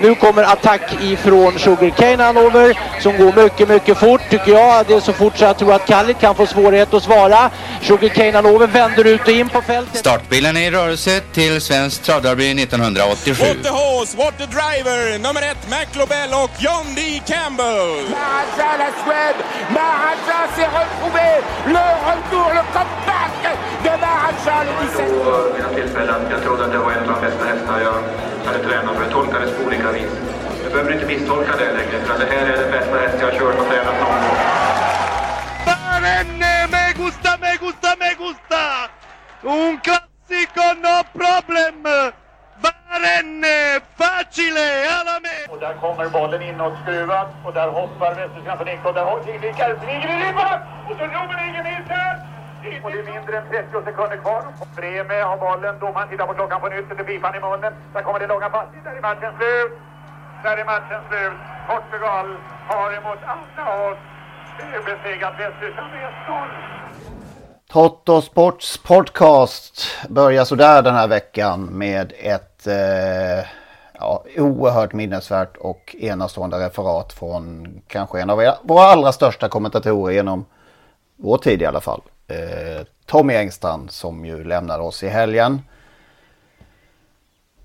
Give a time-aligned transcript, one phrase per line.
[0.00, 4.86] Nu kommer attack ifrån Sugarcane Hanover som går mycket, mycket fort tycker jag.
[4.86, 7.50] Det är så fort så jag tror att Kallit kan få svårighet att svara.
[7.82, 9.96] Sugarcane Hanover vänder ut och in på fältet.
[9.96, 13.44] Startbilen är i rörelse till Svensk Travderby 1987.
[13.44, 17.00] What the horse, what the driver, nummer ett McLobel och John D.
[17.26, 17.88] Campbell.
[18.10, 21.30] Maharaja la Suède, Maharaja s'est retrouvé,
[21.66, 23.34] le retour, le comeback
[23.84, 25.06] de Maharaja le 17
[25.54, 28.02] vid något tillfälle att jag trodde att det var en av de bästa hästar jag
[28.52, 30.12] för det tolkades på olika vis.
[30.64, 33.38] Du behöver inte misstolka det längre för det här är den bästa häst jag har
[33.38, 34.38] kört och tränat någon gång.
[35.66, 38.62] Barenne, me gusta, me gusta, me gusta!
[39.42, 41.82] Un classico, no problem!
[42.64, 45.36] Barenne, facile, alla me!
[45.52, 49.70] Och där kommer bollen inåt skruvad och där hoppar Västerstrand från Nick och där nickar
[49.80, 50.58] Sniger i ribban!
[50.88, 52.35] Och så Romeningen missar!
[52.82, 54.42] Och det är mindre än 30 sekunder kvar.
[54.76, 57.72] Breme har bollen, domaren tittar på klockan på nytt, sätter pipan i munnen.
[57.94, 59.72] Där kommer det långa pass, där är matchen slut!
[60.44, 61.38] Där är matchen slut.
[61.68, 62.26] Portugal
[62.68, 63.98] har emot alla oss
[64.86, 66.48] besegrat Västtyskland med 1-0.
[67.68, 73.46] Toto Sports podcast börjar sådär den här veckan med ett eh,
[73.98, 80.44] ja, oerhört minnesvärt och enastående referat från kanske en av våra allra största kommentatorer genom
[81.16, 82.02] vår tid i alla fall.
[82.28, 85.62] Eh, Tommy Engstrand som ju lämnade oss i helgen.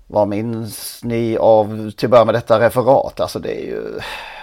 [0.06, 3.20] Vad minns ni av till att börja med detta referat?
[3.20, 4.00] Alltså det är ju...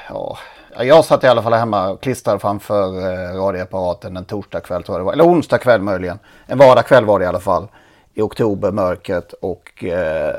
[0.09, 0.37] Ja,
[0.77, 4.95] jag satt i alla fall hemma och klistrade framför eh, radioapparaten en torsdag kväll tror
[4.95, 5.13] jag det var.
[5.13, 6.19] Eller onsdag kväll möjligen.
[6.45, 7.67] En vardagskväll var det i alla fall.
[8.13, 10.35] I oktober mörkret och eh,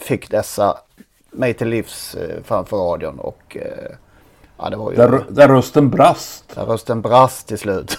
[0.00, 0.78] fick dessa
[1.30, 3.18] mig till livs eh, framför radion.
[3.18, 3.96] Och eh,
[4.58, 4.96] ja, det var ju...
[4.96, 6.54] Där, där rösten brast.
[6.54, 7.98] Där rösten brast till slut.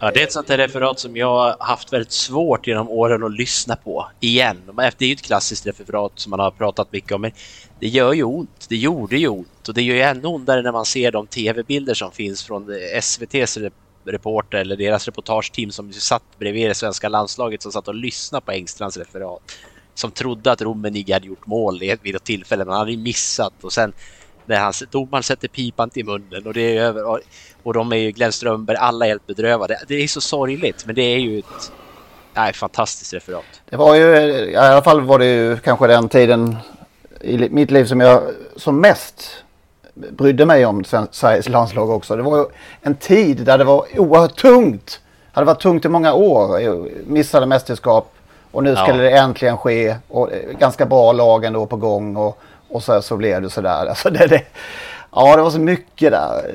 [0.00, 3.24] Ja, det är ett sånt här referat som jag har haft väldigt svårt genom åren
[3.24, 4.56] att lyssna på igen.
[4.76, 7.30] Det är ju ett klassiskt referat som man har pratat mycket om, men
[7.80, 8.66] det gör ju ont.
[8.68, 11.94] Det gjorde ju ont och det gör ju ännu ondare när man ser de tv-bilder
[11.94, 13.58] som finns från SVTs
[14.04, 18.52] reporter eller deras reportageteam som satt bredvid det svenska landslaget som satt och lyssnade på
[18.52, 19.40] Engstrands referat.
[19.94, 23.52] Som trodde att Rummenigge hade gjort mål vid ett tillfälle, men han hade ju missat
[23.60, 23.92] och sen
[24.48, 27.06] när han, domaren sätter pipan till munnen och det är över.
[27.06, 27.20] Och,
[27.62, 29.80] och de är ju Glenn Strömberg, alla är helt bedrövade.
[29.88, 31.72] Det är så sorgligt, men det är ju ett
[32.34, 33.44] nej, fantastiskt referat.
[33.70, 34.16] Det var ju,
[34.50, 36.56] i alla fall var det ju kanske den tiden
[37.20, 38.22] i mitt liv som jag
[38.56, 39.44] som mest
[39.94, 42.16] brydde mig om Sveriges landslag också.
[42.16, 42.44] Det var ju
[42.82, 45.00] en tid där det var oerhört tungt.
[45.10, 46.60] Det hade varit tungt i många år.
[47.06, 48.14] Missade mästerskap
[48.50, 49.10] och nu skulle ja.
[49.10, 49.96] det äntligen ske.
[50.08, 52.16] Och ganska bra lag ändå på gång.
[52.16, 53.86] Och, och så, så blev det sådär.
[53.86, 54.44] Alltså det, det,
[55.12, 56.54] ja, det var så mycket där.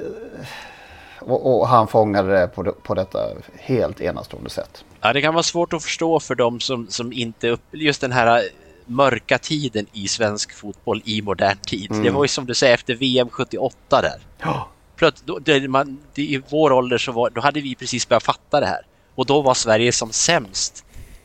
[1.20, 3.20] Och, och, han fångade det på, på detta
[3.60, 4.86] helt enastående sätt.
[5.02, 8.12] Ja, det kan vara svårt att förstå för dem som, som inte upp, just den
[8.12, 8.44] här
[8.86, 11.92] mörka tiden i svensk fotboll i modern tid.
[11.92, 12.04] Mm.
[12.04, 14.22] Det var ju som du säger efter VM 78 där.
[14.38, 14.70] Ja.
[14.96, 18.24] Plöt, då, det, man, det, I vår ålder så var, då hade vi precis börjat
[18.24, 18.82] fatta det här.
[19.16, 20.83] Och då var Sverige som sämst.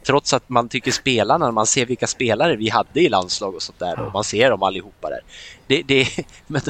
[0.08, 3.78] Trots att man tycker spelarna, man ser vilka spelare vi hade i landslag och sånt
[3.78, 4.00] där.
[4.00, 5.20] Och man ser dem allihopa där.
[5.66, 6.06] Det, det,
[6.46, 6.62] men,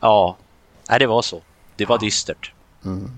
[0.00, 0.36] ja,
[0.90, 1.40] nej, det var så.
[1.76, 2.52] Det var dystert.
[2.84, 3.10] Mm.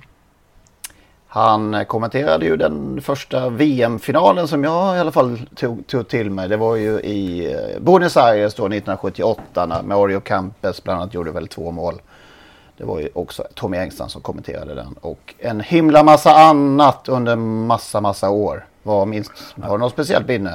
[1.26, 6.48] Han kommenterade ju den första VM-finalen som jag i alla fall tog, tog, till mig.
[6.48, 11.30] Det var ju i eh, Buenos Aires då 1978 när Mario Campes bland annat gjorde
[11.30, 12.02] väl två mål.
[12.76, 14.94] Det var ju också Tommy Engstrand som kommenterade den.
[15.00, 18.64] Och en himla massa annat under massa, massa år.
[18.86, 19.32] Vad minst,
[19.62, 20.50] har du något speciellt minne,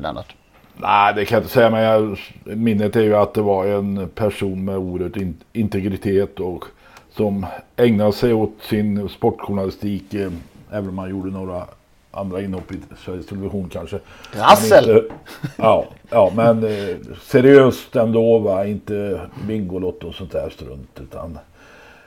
[0.00, 0.36] Lennart?
[0.76, 1.70] Nej, det kan jag inte säga.
[1.70, 6.64] Men jag, minnet är ju att det var en person med oerhört in, integritet och
[7.10, 7.46] som
[7.76, 10.14] ägnade sig åt sin sportjournalistik.
[10.14, 10.30] Eh,
[10.70, 11.64] även om han gjorde några
[12.10, 13.98] andra inhopp i Sveriges Television kanske.
[14.32, 15.10] Rassel!
[15.56, 18.66] ja, ja, men eh, seriöst ändå va.
[18.66, 21.00] Inte Bingolotto och sånt där strunt.
[21.00, 21.38] Utan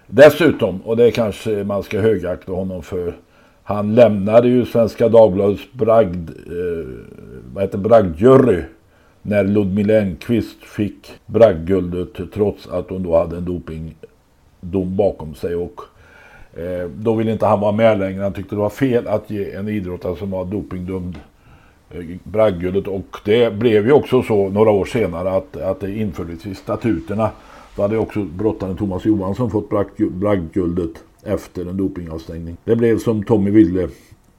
[0.07, 3.13] dessutom, och det kanske man ska högakta honom för.
[3.67, 6.87] Han lämnade ju Svenska Dagbladets bragd, eh,
[7.53, 8.61] vad heter bragdjury
[9.21, 15.81] när Ludmila Enqvist fick bragdguldet trots att hon då hade en dopingdom bakom sig och
[16.53, 18.23] eh, då ville inte han vara med längre.
[18.23, 21.19] Han tyckte det var fel att ge en idrottare som var dopingdömd
[21.91, 26.45] eh, bragdguldet och det blev ju också så några år senare att, att det infördes
[26.45, 27.29] i statuterna.
[27.75, 32.57] Då hade också brottaren Thomas Johansson fått bragdguldet efter en dopingavstängning.
[32.63, 33.87] Det blev som Tommy ville.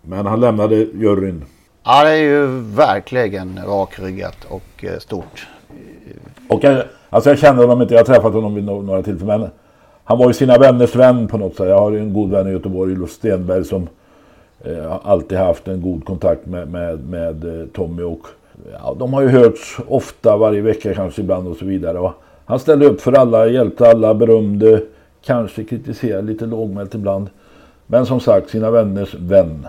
[0.03, 1.45] Men han lämnade juryn.
[1.85, 5.47] Ja, det är ju verkligen rakryggat och eh, stort.
[6.49, 9.41] Och jag, alltså jag känner honom inte, jag har träffat honom vid några tillfällen.
[9.41, 9.51] Men
[10.05, 11.69] han var ju sina vänners vän på något sätt.
[11.69, 13.89] Jag har en god vän i Göteborg, Olof Stenberg, som
[14.65, 18.03] eh, alltid haft en god kontakt med, med, med eh, Tommy.
[18.03, 18.27] Och,
[18.73, 21.99] ja, de har ju hörts ofta, varje vecka kanske ibland och så vidare.
[21.99, 22.13] Och
[22.45, 24.83] han ställde upp för alla, hjälpte alla, berömde,
[25.27, 27.31] kanske kritiserade lite lågmält ibland.
[27.87, 29.67] Men som sagt, sina vänners vän.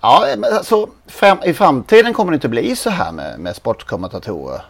[0.00, 4.62] Ja, men alltså, fram, i framtiden kommer det inte bli så här med, med sportkommentatorer.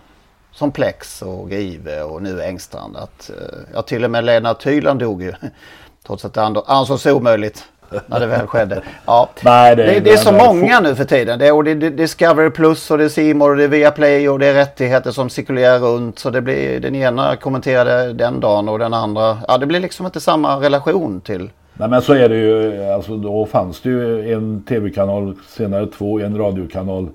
[0.52, 2.96] Som Plex och Grive och nu Engstrand.
[2.96, 5.32] Att, eh, ja, till och med Lennart Hyland dog ju.
[6.06, 7.64] Trots att det ansågs omöjligt
[8.06, 8.82] när det väl skedde.
[9.06, 9.28] Ja.
[9.44, 11.38] Nej, det, det, det är så många nu för tiden.
[11.38, 14.28] Det är, och det, det, Discovery Plus och det är Simor och det är Viaplay
[14.28, 16.18] och det är rättigheter som cirkulerar runt.
[16.18, 19.38] Så det blir den ena kommenterade den dagen och den andra.
[19.48, 22.84] Ja, det blir liksom inte samma relation till Nej men så är det ju.
[22.84, 27.08] Alltså då fanns det ju en tv-kanal, senare två, en radiokanal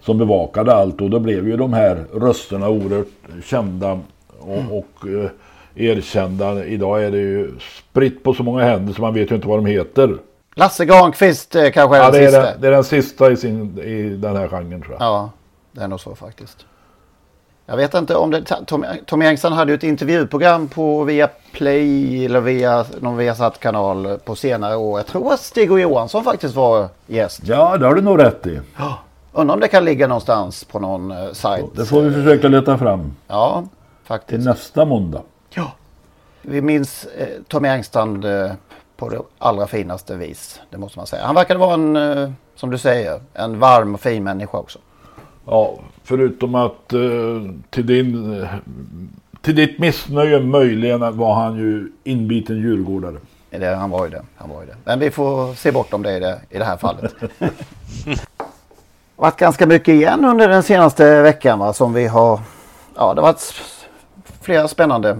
[0.00, 4.00] som bevakade allt och då blev ju de här rösterna oerhört kända
[4.38, 5.30] och, och eh,
[5.74, 6.64] erkända.
[6.64, 9.58] Idag är det ju spritt på så många händer så man vet ju inte vad
[9.58, 10.18] de heter.
[10.54, 12.42] Lasse Granqvist eh, kanske är ja, den det är sista.
[12.42, 15.02] Den, det är den sista i, sin, i den här genren tror jag.
[15.02, 15.30] Ja,
[15.72, 16.66] det är nog så faktiskt.
[17.66, 18.44] Jag vet inte om det...
[18.66, 24.34] Tom, Tommy Engstrand hade ju ett intervjuprogram på via Play eller via någon Viasat-kanal på
[24.34, 24.98] senare år.
[24.98, 27.40] Jag tror att Stig och Johansson faktiskt var gäst.
[27.44, 28.60] Ja, det har du nog rätt i.
[28.76, 28.98] Ja.
[29.32, 31.64] Undrar om det kan ligga någonstans på någon uh, sajt.
[31.76, 33.12] Det får vi försöka leta fram.
[33.28, 33.64] Ja,
[34.04, 34.28] faktiskt.
[34.28, 35.22] Till nästa måndag.
[36.42, 38.52] Vi minns eh, Tommy Engstrand eh,
[38.96, 40.60] på det allra finaste vis.
[40.70, 41.26] Det måste man säga.
[41.26, 44.78] Han verkade vara en, eh, som du säger, en varm och fin människa också.
[45.46, 45.74] Ja,
[46.04, 47.00] förutom att eh,
[47.70, 48.48] till, din, eh,
[49.40, 53.16] till ditt missnöje möjligen var han ju inbiten djurgårdare.
[53.50, 54.22] Det, han var ju det.
[54.36, 54.76] Han var ju det.
[54.84, 57.14] Men vi får se bortom det i det, i det här fallet.
[59.16, 62.40] varit ganska mycket igen under den senaste veckan va, som vi har...
[62.96, 63.54] Ja, det har varit
[64.40, 65.16] flera spännande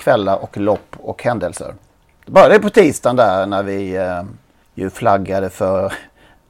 [0.00, 1.74] kvällar och lopp och händelser.
[2.24, 4.22] Det började på tisdagen där när vi eh,
[4.74, 5.92] ju flaggade för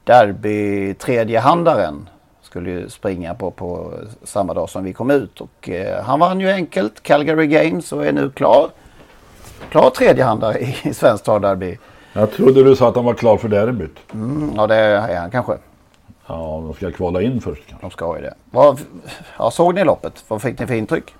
[0.03, 2.09] derby tredjehandaren
[2.41, 3.93] skulle ju springa på, på
[4.23, 5.41] samma dag som vi kom ut.
[5.41, 8.69] Och eh, han vann ju enkelt Calgary Games och är nu klar.
[9.69, 11.77] Klar tredjehandare i, i Svenskt Derby.
[12.13, 14.13] Jag trodde du sa att han var klar för derbyt.
[14.13, 15.57] Mm, ja det är han kanske.
[16.27, 17.85] Ja, de ska kvala in först kanske.
[17.85, 18.33] De ska ju det.
[18.51, 18.79] Vad,
[19.37, 20.23] ja, såg ni loppet?
[20.27, 21.15] Vad fick ni för intryck?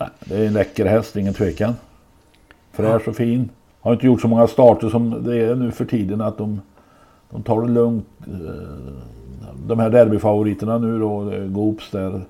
[0.00, 1.74] Nej, det är en läcker häst, ingen tvekan.
[2.72, 3.50] Fräsch och fin.
[3.80, 6.60] Har inte gjort så många starter som det är nu för tiden att de,
[7.30, 8.06] de tar det lugnt.
[8.26, 8.32] Eh,
[9.66, 12.20] de här derbyfavoriterna nu då, Goops där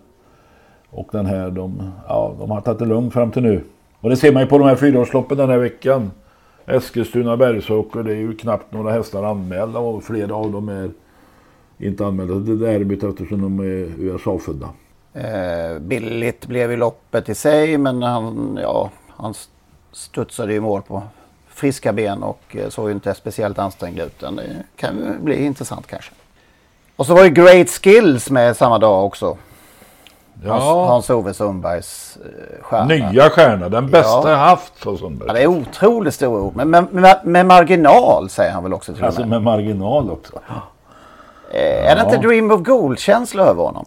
[0.90, 3.60] och den här, de, ja, de har tagit det lugnt fram till nu.
[4.00, 6.10] Och det ser man ju på de här fyraårsloppen den här veckan.
[6.66, 10.90] Eskilstuna, Bergsåker, det är ju knappt några hästar anmälda och flera av dem är
[11.78, 14.68] inte anmälda till derbyt eftersom de är USA-födda.
[15.24, 19.34] Eh, billigt blev ju loppet i sig men han, ja, han
[19.92, 21.02] studsade ju mål på
[21.48, 24.20] friska ben och eh, såg ju inte speciellt ansträngd ut.
[24.20, 26.12] Det kan ju bli intressant kanske.
[26.96, 29.36] Och så var ju Great Skills med samma dag också.
[30.44, 30.86] Ja.
[30.86, 32.84] Hans-Ove Sundbergs eh, stjärna.
[32.84, 34.36] Nya stjärna, den bästa ja.
[34.36, 35.28] haft sa Sundberg.
[35.28, 36.56] Ja, det är otroligt stor ord.
[36.56, 40.40] Men med, med, med, marginal säger han väl också till Alltså med marginal också.
[40.48, 40.54] Ja.
[41.58, 43.86] Eh, är det inte Dream of Gold-känsla över honom?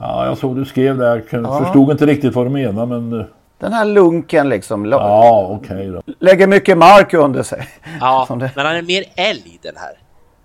[0.00, 1.24] Ja, jag såg du skrev där.
[1.30, 3.20] Jag förstod inte riktigt vad du menar men...
[3.20, 3.26] Eh,
[3.58, 4.84] den här lunken liksom.
[4.84, 6.02] Ja, okej okay då.
[6.18, 7.68] Lägger mycket mark under sig.
[8.00, 9.98] Ja, men han är mer älg den här.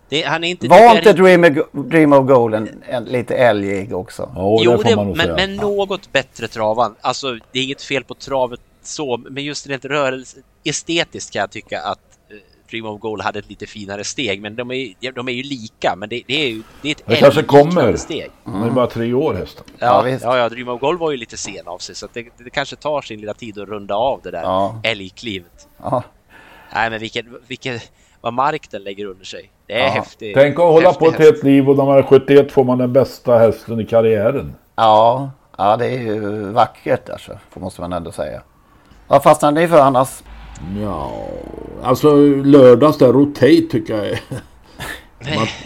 [0.10, 3.96] Det, han är inte, var inte Dream, of, Dream of Gold en, en, lite älgig
[3.96, 4.24] också?
[4.36, 6.96] Oh, jo, det, men, men, något bättre travan.
[7.02, 11.52] Alltså, det är inget fel på travet så, men just rent rörelse, estetiskt kan jag
[11.52, 12.13] tycka att
[12.74, 15.96] Dream of Gold hade ett lite finare steg, men de är, de är ju lika,
[15.98, 17.96] men det, det är ju det är ett det kanske kommer.
[17.96, 18.32] steg.
[18.48, 18.62] Mm.
[18.62, 19.64] Det är bara tre år hästen.
[19.78, 22.50] Ja, ja, ja, Dream of Gold var ju lite sen av sig, så det, det,
[22.50, 24.80] kanske tar sin lilla tid att runda av det där ja.
[24.84, 25.68] älgklivet.
[25.84, 26.04] Ja.
[26.74, 27.80] Nej, men vilken, vilken
[28.22, 29.52] vad mark den lägger under sig.
[29.68, 29.90] Det är ja.
[29.90, 30.36] häftigt.
[30.36, 32.94] Tänk att hålla på ett helt liv och när man är 71 får man den
[32.94, 34.56] bästa hästen i karriären.
[34.76, 38.42] Ja, ja det är ju vackert alltså, måste man ändå säga.
[39.08, 40.24] Vad fastnade ni för annars?
[40.82, 41.12] Ja,
[41.84, 44.20] alltså lördags där Rotate tycker jag är...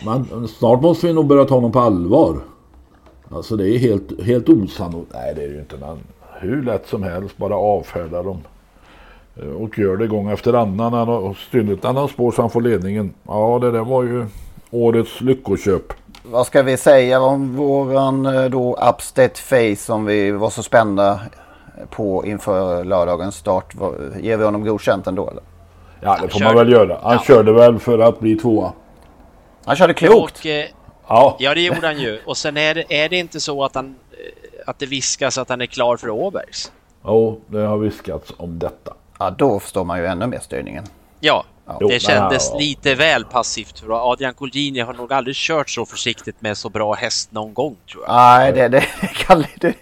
[0.05, 2.39] man, man, snart måste vi nog börja ta honom på allvar.
[3.31, 5.11] Alltså det är helt, helt osannolikt.
[5.13, 5.77] Nej det är det ju inte.
[5.77, 5.97] Men
[6.39, 8.37] hur lätt som helst bara avfärda dem.
[9.35, 10.93] Eh, och gör det gång efter annan.
[10.93, 13.13] Han har stulit annan spår så han får ledningen.
[13.27, 14.25] Ja, det där var ju
[14.71, 15.93] årets lyckoköp.
[16.23, 21.19] vad ska vi säga om våran eh, då Upstate Face som vi var så spända
[21.89, 23.73] på inför lördagens start.
[24.19, 25.43] Ger vi honom godkänt ändå eller?
[26.01, 26.99] Ja, det får man väl göra.
[27.03, 28.73] Han körde väl för att bli tvåa.
[29.65, 30.39] Han körde klokt.
[30.39, 30.65] Och, eh,
[31.09, 31.35] Ja.
[31.39, 32.19] ja, det gjorde han ju.
[32.25, 35.49] Och sen är det, är det inte så att, han, eh, att det viskas att
[35.49, 36.71] han är klar för Åbergs?
[37.05, 38.93] Jo, det har viskats om detta.
[39.19, 40.83] Ja, då förstår man ju ännu mer styrningen.
[41.19, 41.43] Ja,
[41.79, 43.79] Jo, det kändes men- lite väl passivt.
[43.79, 47.75] För Adrian Colgjini har nog aldrig kört så försiktigt med så bra häst någon gång
[47.91, 48.15] tror jag.
[48.15, 48.81] Nej, det, det,
[49.15, 49.73] kan, det,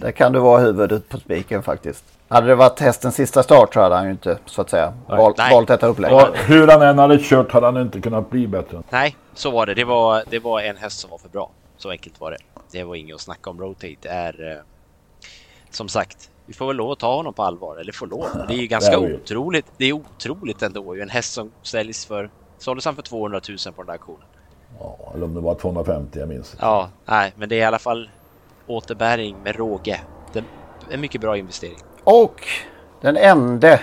[0.00, 2.04] det kan du vara huvudet på spiken faktiskt.
[2.28, 5.34] Hade det varit hästens sista start så hade han ju inte så att säga val,
[5.50, 6.12] valt detta upplägg.
[6.12, 8.82] Och hur han än hade kört hade han inte kunnat bli bättre.
[8.90, 9.74] Nej, så var det.
[9.74, 11.50] Det var, det var en häst som var för bra.
[11.76, 12.38] Så enkelt var det.
[12.70, 13.60] Det var inget att snacka om.
[13.60, 14.50] Rotate är...
[14.50, 14.56] Eh,
[15.70, 17.76] som sagt, vi får väl lov att ta honom på allvar.
[17.76, 18.26] Eller får lov.
[18.48, 19.66] Det är ju ganska Det är otroligt.
[19.76, 20.96] Det är otroligt ändå.
[20.96, 21.02] ju.
[21.02, 22.30] En häst som säljs för...
[22.58, 24.26] Såldes han för 200 000 på den där auktionen?
[24.78, 26.64] Ja, eller om det var 250, jag minns inte.
[26.64, 28.10] Ja, nej, men det är i alla fall
[28.68, 30.00] återbäring med råge.
[30.32, 30.44] Det är
[30.90, 31.78] en mycket bra investering.
[32.04, 32.42] Och
[33.00, 33.78] den enda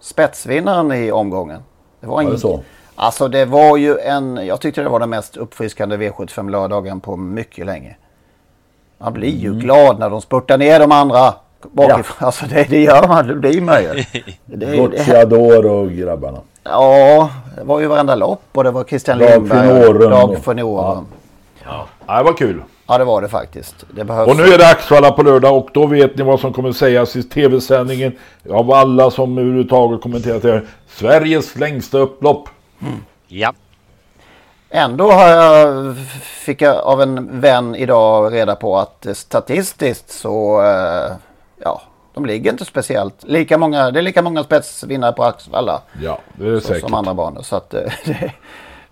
[0.00, 1.62] spetsvinnaren i omgången.
[2.00, 2.60] Det var Var det så?
[2.94, 4.46] Alltså det var ju en...
[4.46, 7.96] Jag tyckte det var den mest uppfriskande V75 lördagen på mycket länge.
[8.98, 11.34] Man blir ju glad när de spurtar ner de andra
[11.72, 12.26] bakifrån.
[12.26, 13.26] Alltså det, det gör man.
[13.26, 14.04] Det blir man ju.
[14.76, 16.38] Gocciador och grabbarna.
[16.64, 19.98] ja, det var ju varenda lopp och det var Christian Dag Lindberg.
[20.10, 21.06] Dag och- Finorum.
[21.64, 21.86] Ja,
[22.18, 22.62] det var kul.
[22.90, 23.84] Ja, det var det faktiskt.
[23.90, 24.28] Det behövs.
[24.28, 27.16] Och nu är det Axvalla på lördag och då vet ni vad som kommer sägas
[27.16, 28.18] i tv-sändningen
[28.50, 30.66] av alla som överhuvudtaget kommenterat det här.
[30.88, 32.48] Sveriges längsta upplopp.
[33.28, 33.52] Ja.
[34.70, 41.12] Ändå har jag, fick jag av en vän idag reda på att statistiskt så, eh,
[41.64, 41.82] ja,
[42.14, 43.24] de ligger inte speciellt.
[43.24, 46.82] Lika många, det är lika många spetsvinnare på Axvalla Ja, det är det så, säkert.
[46.82, 47.42] som andra banor.
[47.42, 48.32] Så att, eh, det,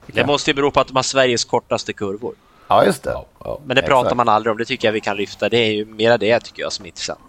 [0.07, 2.35] Det måste ju bero på att de har Sveriges kortaste kurvor.
[2.69, 3.17] Ja, just det.
[3.45, 3.59] Ja.
[3.65, 4.17] Men det pratar Exakt.
[4.17, 4.59] man aldrig om.
[4.59, 5.49] Det tycker jag vi kan lyfta.
[5.49, 7.21] Det är ju mera det tycker jag som är intressant.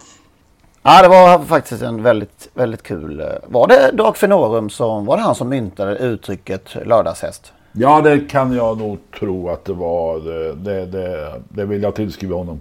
[0.82, 3.20] Ja, det var faktiskt en väldigt, väldigt kul.
[3.20, 7.52] eh, Var det Dag Finorum som, var det han som myntade uttrycket lördagshäst?
[7.72, 10.20] Ja, det kan jag nog tro att det var.
[10.20, 12.60] Det, det, det, det vill jag tillskriva honom.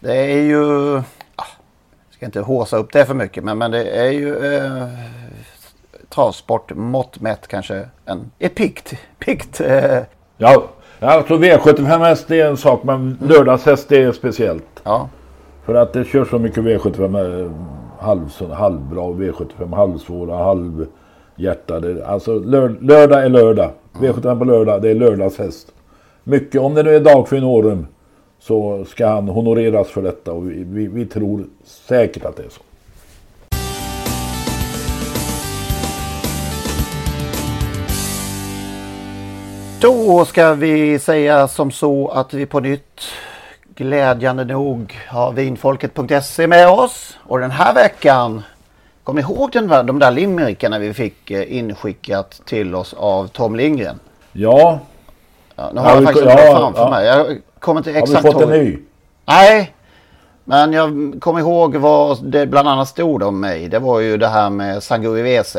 [0.00, 1.02] Det är ju, ah,
[1.36, 4.88] jag ska inte håsa upp det för mycket, men, men det är ju eh,
[6.08, 9.98] travsport mått mätt kanske en, ett pikt, pikt eh,
[10.36, 10.62] Ja,
[11.00, 14.80] jag tror V75 häst det är en sak men lördagshäst det är speciellt.
[14.84, 15.08] ja.
[15.64, 17.50] För att det kör så mycket V75 eh,
[17.98, 22.06] halv, halvbra V75, halvsvåra, halvhjärtade.
[22.06, 23.70] Alltså lör, lördag är lördag.
[23.92, 25.72] V75 på lördag, det är lördagshäst.
[26.24, 27.86] Mycket, om det nu är dag för en årum
[28.38, 32.48] så ska han honoreras för detta och vi, vi, vi tror säkert att det är
[32.48, 32.60] så.
[39.80, 43.00] Då ska vi säga som så att vi på nytt
[43.74, 47.16] glädjande nog har vinfolket.se med oss.
[47.22, 48.42] Och den här veckan,
[49.04, 53.26] kom ni ihåg den där, de där limerickarna vi fick eh, inskickat till oss av
[53.28, 53.98] Tom Lindgren?
[54.32, 54.78] Ja,
[55.56, 56.90] Ja, nu Ja, har jag vi- faktiskt ja, ja, framför ja.
[56.90, 57.06] mig.
[57.06, 58.78] Jag kommer inte har vi exakt fått en ny?
[59.26, 59.72] Nej,
[60.44, 63.68] men jag kommer ihåg vad det bland annat stod om mig.
[63.68, 65.56] Det var ju det här med Sangiovese.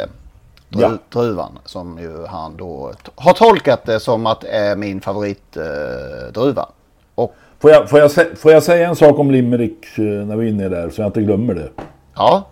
[0.70, 0.92] Dru, Ja.
[1.22, 6.62] Druvan som ju han då har tolkat det som att det är min favoritdruva.
[6.62, 6.68] Eh,
[7.16, 10.46] och Får jag, får, jag, får jag säga en sak om Limerick eh, när vi
[10.48, 11.70] är inne där så jag inte glömmer det?
[12.16, 12.48] ja,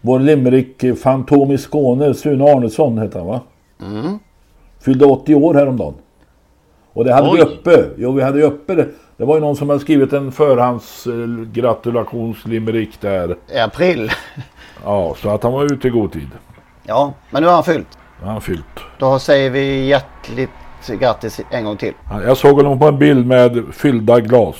[0.00, 3.40] Vår Limerick-fantom i Skåne, Sune Arnesson hette han va?
[3.82, 4.18] Mm.
[4.80, 5.94] Fyllde 80 år häromdagen.
[6.92, 7.48] Och det hade vi Oj.
[7.48, 7.84] uppe.
[7.96, 8.88] Jo, vi hade uppe det.
[9.16, 11.12] Det var ju någon som hade skrivit en förhands eh,
[11.52, 13.36] gratulationslimerick där.
[13.54, 14.10] i april.
[14.84, 16.28] Ja, så att han var ute i god tid.
[16.90, 17.98] Ja, men nu har han fyllt.
[18.20, 18.64] Det har han fyllt.
[18.98, 20.50] Då säger vi hjärtligt
[21.00, 21.94] grattis en gång till.
[22.10, 24.56] Ja, Jag såg honom på en bild med fyllda glas.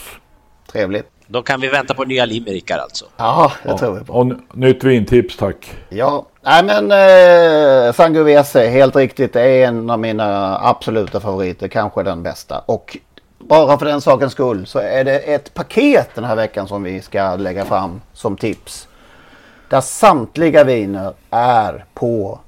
[0.72, 1.06] Trevligt.
[1.26, 3.04] Då kan vi vänta på nya limerickar alltså.
[3.16, 4.12] Ja, det tror vi på.
[4.12, 5.76] Och nytt vintips tack.
[5.88, 12.02] Ja, nej men eh, Sangiovese, helt riktigt, det är en av mina absoluta favoriter, kanske
[12.02, 12.62] den bästa.
[12.66, 12.96] Och
[13.38, 17.00] bara för den sakens skull så är det ett paket den här veckan som vi
[17.00, 18.88] ska lägga fram som tips.
[19.71, 22.39] Där samtliga viner är på,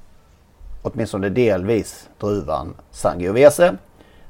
[0.81, 3.75] åtminstone delvis, druvan Sangiovese.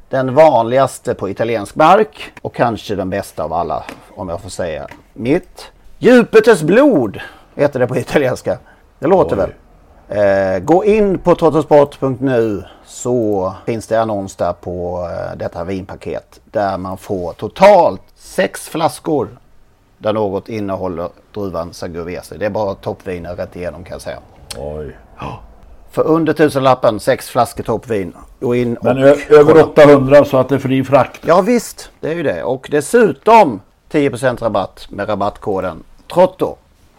[0.09, 3.83] Den vanligaste på italiensk mark och kanske den bästa av alla,
[4.15, 5.71] om jag får säga mitt.
[5.97, 7.21] Djupetes blod
[7.55, 8.57] heter det på italienska.
[8.99, 9.53] Det låter Oj.
[10.07, 10.55] väl?
[10.55, 16.77] Eh, gå in på trottosport.nu så finns det annons där på eh, detta vinpaket där
[16.77, 19.29] man får totalt sex flaskor
[20.03, 22.35] där något innehåller druvan Sangiovese.
[22.37, 24.19] Det är bara toppviner rätt igenom kan jag säga.
[24.57, 24.97] Oj.
[25.91, 28.13] För under tusenlappen, sex flaskor toppvin.
[28.39, 29.63] Gå in och Men över kolla.
[29.63, 31.21] 800 så att det är fri frakt.
[31.25, 32.43] Ja visst, det är ju det.
[32.43, 35.83] Och dessutom 10% rabatt med rabattkoden
[36.13, 36.55] TROTTO.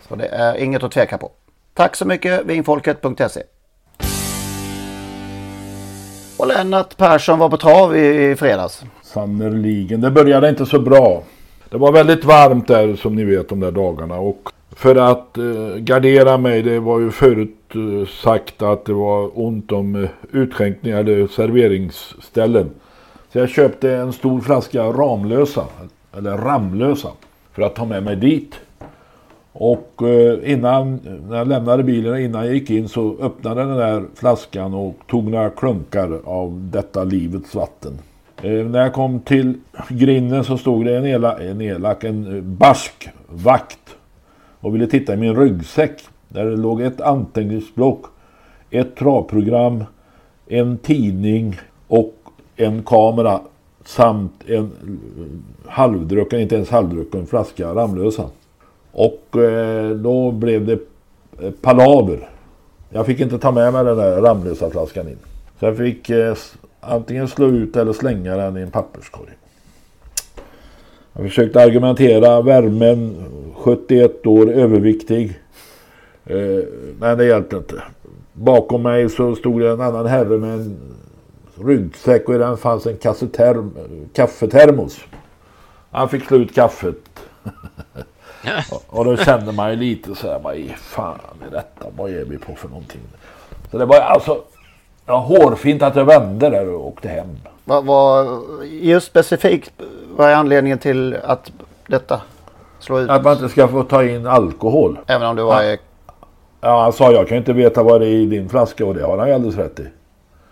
[0.08, 1.30] Så det är inget att tveka på.
[1.74, 3.42] Tack så mycket vinfolket.se.
[6.38, 8.82] Och Lennart Persson var på trav i, i fredags.
[9.02, 10.00] Sannerligen.
[10.00, 11.22] Det började inte så bra.
[11.74, 14.18] Det var väldigt varmt där som ni vet de där dagarna.
[14.18, 19.38] Och för att eh, gardera mig, det var ju förut eh, sagt att det var
[19.38, 22.70] ont om eh, utskänkningar eller serveringsställen.
[23.32, 25.64] Så jag köpte en stor flaska Ramlösa,
[26.16, 27.08] eller Ramlösa,
[27.52, 28.54] för att ta med mig dit.
[29.52, 34.04] Och eh, innan, när jag lämnade bilen, innan jag gick in så öppnade den där
[34.14, 37.98] flaskan och tog några klunkar av detta livets vatten.
[38.44, 39.54] Eh, när jag kom till
[39.88, 43.96] grinden så stod det en, elak, en elak, en eh, barsk vakt
[44.60, 46.02] och ville titta i min ryggsäck.
[46.28, 48.04] Där det låg ett anteckningsblock,
[48.70, 49.84] ett travprogram,
[50.46, 51.56] en tidning
[51.88, 52.14] och
[52.56, 53.40] en kamera
[53.84, 58.24] samt en eh, halvdrucken, inte ens halvdrucken flaska Ramlösa.
[58.92, 60.78] Och eh, då blev det
[61.42, 62.28] eh, palaver.
[62.90, 65.18] Jag fick inte ta med mig den där Ramlösa flaskan in.
[65.60, 66.34] Så jag fick eh,
[66.88, 69.30] antingen slå ut eller slänga den i en papperskorg.
[71.12, 73.24] Jag försökte argumentera värmen,
[73.54, 75.40] 71 år, överviktig.
[76.24, 76.64] Eh,
[76.98, 77.82] men det hjälpte inte.
[78.32, 80.76] Bakom mig så stod en annan herre med en
[81.64, 82.96] ryggsäck och i den fanns en
[84.12, 85.00] kaffetermos.
[85.90, 86.96] Han fick slå ut kaffet.
[88.86, 91.86] och då kände man ju lite så här, vad fan är detta?
[91.96, 93.00] Vad är vi på för någonting?
[93.70, 94.42] Så det var alltså
[95.06, 97.26] ja, hårfint att jag vände där och åkte hem.
[97.64, 98.26] Vad, vad,
[98.64, 99.72] just specifikt,
[100.16, 101.52] vad är anledningen till att
[101.86, 102.20] detta
[102.78, 103.10] slår ut?
[103.10, 104.98] Att man inte ska få ta in alkohol.
[105.06, 105.62] Även om du var...
[105.62, 105.76] Ja.
[106.60, 109.02] Ja, han sa jag kan inte veta vad det är i din flaska och det
[109.04, 109.86] har han ju alldeles rätt i.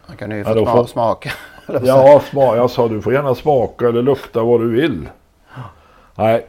[0.07, 1.31] Han kan ju Ja, få sma- får- smaka.
[1.83, 5.09] Ja, sma jag sa du får gärna smaka eller lukta vad du vill.
[6.15, 6.47] Nej,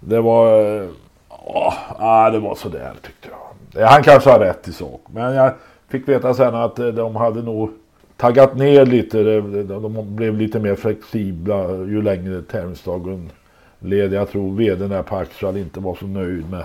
[0.00, 0.60] det var...
[0.82, 0.88] eh,
[1.28, 3.28] åh, ah, det var sådär tyckte
[3.72, 3.86] jag.
[3.86, 5.00] Han kanske har rätt i sak.
[5.06, 5.52] Men jag
[5.88, 7.70] fick veta sen att eh, de hade nog
[8.16, 9.22] taggat ner lite.
[9.62, 13.30] De, blev lite mer flexibla ju längre tävlingsdagen
[13.78, 14.12] led.
[14.12, 16.64] Jag tror vdn där på Axel inte var så nöjd med,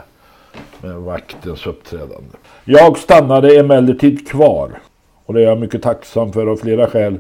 [0.82, 2.38] med vaktens uppträdande.
[2.66, 4.72] Jag stannade emellertid kvar.
[5.26, 7.14] Och det är jag mycket tacksam för av flera skäl.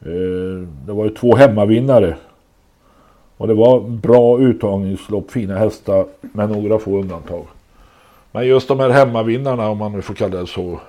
[0.00, 2.16] Eh, det var ju två hemmavinnare.
[3.36, 7.44] Och det var bra uttagningslopp, fina hästar med några få undantag.
[8.32, 10.80] Men just de här hemmavinnarna, om man nu får kalla det så.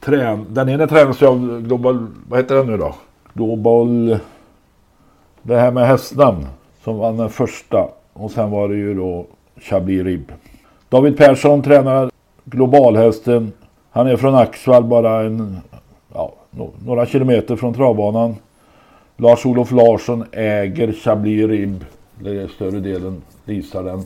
[0.00, 2.94] Trän, den ena tränas ju av Global, vad heter den nu då?
[3.34, 4.18] Global,
[5.42, 6.46] det här med hästnamn
[6.84, 7.88] som vann den första.
[8.12, 9.26] Och sen var det ju då
[9.60, 10.32] Chablis Rib.
[10.88, 12.10] David Persson tränar
[12.44, 13.52] globalhästen.
[13.90, 15.60] Han är från Axvall bara en,
[16.14, 16.32] ja,
[16.84, 18.36] några kilometer från travbanan.
[19.16, 21.84] Lars-Olof Larsson äger Chablis Rib.
[22.20, 24.04] Det är större delen leasar den.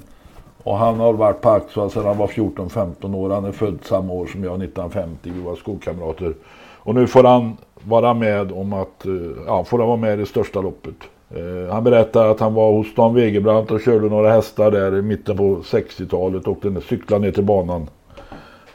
[0.63, 3.31] Och han har varit på Axvall sedan han var 14-15 år.
[3.31, 5.31] Han är född samma år som jag, 1950.
[5.35, 6.35] Vi var skolkamrater.
[6.79, 9.13] Och nu får han vara med om att, eh,
[9.47, 10.95] ja, får han vara med i det största loppet.
[11.31, 15.03] Eh, Han berättar att han var hos Dan Wegerbrandt och körde några hästar där i
[15.03, 17.89] mitten på 60-talet och den cyklade ner till banan.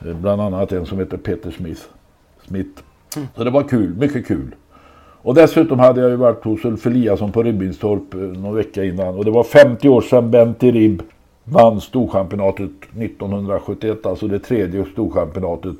[0.05, 1.81] Eh, Bland annat en som heter Peter Smith.
[2.47, 2.81] Smith.
[3.35, 4.55] Så det var kul, mycket kul.
[5.21, 9.15] Och dessutom hade jag ju varit hos Ulf Eliasson på Ribbinstorp någon vecka innan.
[9.15, 11.03] Och det var 50 år sedan Bente Ribb
[11.49, 14.05] vann Storchampionatet 1971.
[14.05, 15.75] Alltså det tredje Storchampionatet.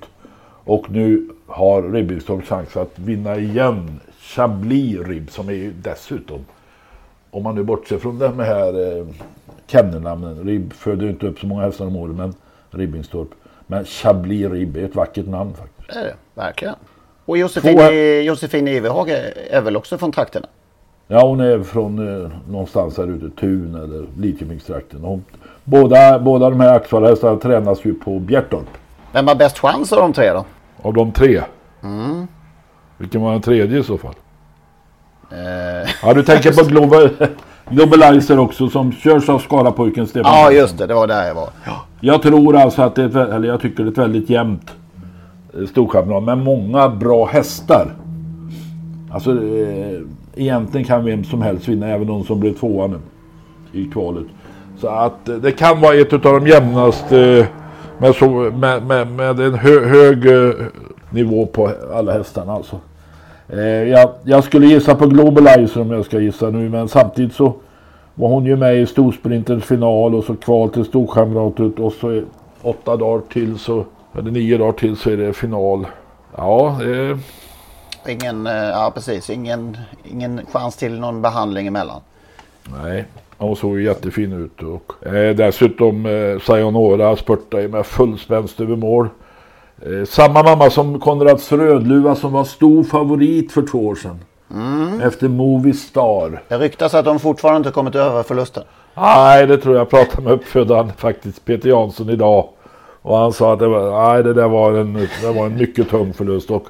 [0.64, 6.46] Och nu har Ribbinstorp chans att vinna igen Chablis Ribb som är ju dessutom
[7.32, 9.06] om man nu bortser från de här eh,
[9.68, 10.44] kennelnamnen.
[10.44, 12.34] Ribb föder inte upp så många hästar om året men
[12.72, 13.28] Ribbinstorp.
[13.68, 15.88] Men Chablis Ribb är ett vackert namn faktiskt.
[15.94, 16.76] Det är det, verkligen.
[17.26, 19.10] Och Josefin, Två- Josefin Iverhage
[19.50, 20.48] är väl också från trakterna?
[21.08, 25.02] Ja, hon är från eh, någonstans här ute, Tun eller Lidköpingstrakten.
[25.02, 25.24] Hon-
[25.70, 28.68] Båda, båda de här Axvallhästarna tränas ju på Bjertorp.
[29.12, 30.46] Vem har bäst chans av de tre då?
[30.82, 31.42] Av de tre.
[31.84, 32.28] Mm.
[32.98, 34.14] Vilken var den tredje i så fall?
[35.32, 37.10] Eh, Ja, du tänker på Global,
[37.70, 40.88] Globalizer också som körs av Skarapojken Stefan ja, just det.
[40.88, 41.50] Det var där jag var.
[42.02, 44.72] Jag tror alltså att det är, eller jag tycker det är ett väldigt jämnt
[45.60, 47.96] eh, storchampionat med många bra hästar.
[49.12, 50.02] Alltså eh,
[50.36, 53.00] egentligen kan vem som helst vinna, även de som blev tvåa nu
[53.72, 54.26] i kvalet.
[54.82, 57.46] Så att eh, det kan vara ett av de jämnaste eh,
[57.98, 60.66] med, så, med, med, med en hö, hög eh,
[61.10, 62.80] nivå på alla hästarna alltså.
[63.50, 67.54] Eh, jag, jag skulle gissa på Globalizer om jag ska gissa nu men samtidigt så
[68.16, 72.22] var hon ju med i Storsprintens final och så kval till Storchampionatet och så
[72.62, 73.86] åtta dagar till så
[74.18, 75.88] Eller nio dagar till så är det final.
[76.36, 77.18] Ja, eh,
[78.10, 82.02] Ingen, ja precis, ingen, ingen chans till någon behandling emellan.
[82.84, 83.06] nej.
[83.38, 84.64] Hon såg ju jättefin ut.
[84.64, 89.10] Och, eh, dessutom eh, Sayonara spurtade med full spänst över mål.
[89.82, 94.20] Eh, samma mamma som Konrads Rödluva som var stor favorit för två år sedan.
[95.04, 96.42] Efter Movie Star.
[96.48, 98.64] Det ryktas att de fortfarande inte kommit över förlusten.
[98.96, 99.82] Nej, det tror jag.
[99.82, 102.50] Jag pratade med uppfödaren faktiskt, Peter Jansson, idag.
[103.02, 105.90] Och han sa att det var, nej, det där var en, det var en mycket
[105.90, 106.52] tung förlust.
[106.52, 106.68] Och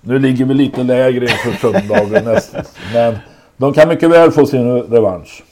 [0.00, 2.64] nu ligger vi lite lägre inför söndagen nästan.
[2.94, 3.16] Men
[3.56, 5.42] de kan mycket väl få sin revansch.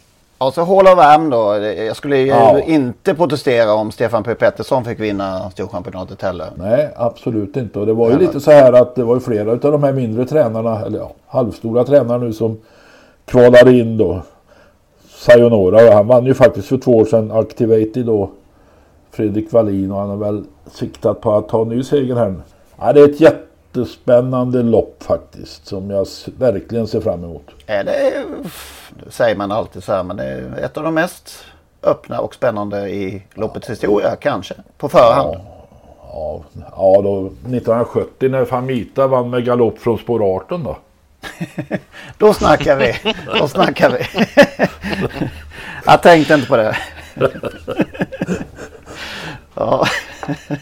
[0.41, 1.57] Ja, så Hall of Am då.
[1.63, 2.61] Jag skulle ju Ja.
[2.61, 4.35] inte protestera om Stefan P.
[4.35, 6.47] Pettersson fick vinna Storchampionatet heller.
[6.57, 7.79] Nej, absolut inte.
[7.79, 9.93] Och det var ju lite så här att det var ju flera av de här
[9.93, 12.59] mindre tränarna, eller ja, halvstora tränarna nu som
[13.25, 14.23] kvalade in då.
[15.11, 18.31] Sayonara, han vann ju faktiskt för två år sedan Activated då.
[19.11, 22.35] Fredrik Wallin och han har väl siktat på att ta en ny seger här.
[22.81, 23.21] Ja, det är ett
[23.79, 26.07] jättespännande lopp faktiskt som jag
[26.39, 27.51] verkligen ser fram emot.
[27.67, 28.25] Är det,
[29.05, 31.45] det säger man alltid så här, men det är ett av de mest
[31.83, 34.55] öppna och spännande i loppets historia kanske.
[34.79, 35.37] På förhand.
[36.13, 40.79] Ja, ja då 1970 när Famita vann med galopp från spår 18 då.
[42.19, 43.15] Då snackar vi.
[43.41, 44.07] Då snackar vi.
[45.85, 46.77] jag tänkte inte på det.
[49.55, 49.87] ja.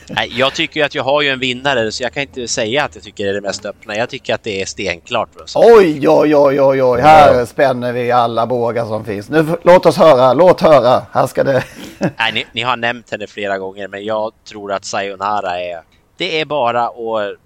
[0.08, 2.84] Nej, jag tycker ju att jag har ju en vinnare så jag kan inte säga
[2.84, 3.96] att jag tycker det är det mest öppna.
[3.96, 5.28] Jag tycker att det är stenklart.
[5.54, 7.00] Oj, oj, oj, oj, oj.
[7.00, 9.28] Här spänner vi alla bågar som finns.
[9.28, 11.02] Nu, låt oss höra, låt höra.
[11.12, 11.64] Här ska det...
[11.98, 15.82] Nej, ni, ni har nämnt henne flera gånger men jag tror att Sayonara är...
[16.16, 17.36] Det är bara att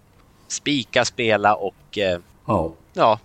[0.49, 2.73] spika, spela och eh, Ja.
[2.93, 3.19] ja,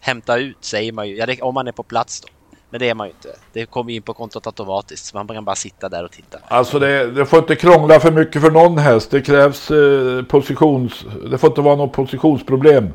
[0.00, 1.16] hämta ut säger man ju.
[1.16, 2.28] Ja, det, om man är på plats då.
[2.70, 3.38] Men det är man ju inte.
[3.52, 5.06] Det kommer in på kontot automatiskt.
[5.06, 6.38] Så man kan bara sitta där och titta.
[6.48, 9.10] Alltså det, det får inte krångla för mycket för någon häst.
[9.10, 11.04] Det krävs eh, positions...
[11.30, 12.92] Det får inte vara något positionsproblem.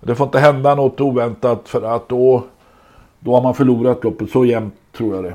[0.00, 2.46] Det får inte hända något oväntat för att då,
[3.18, 4.30] då har man förlorat loppet.
[4.30, 5.34] Så jämnt tror jag det.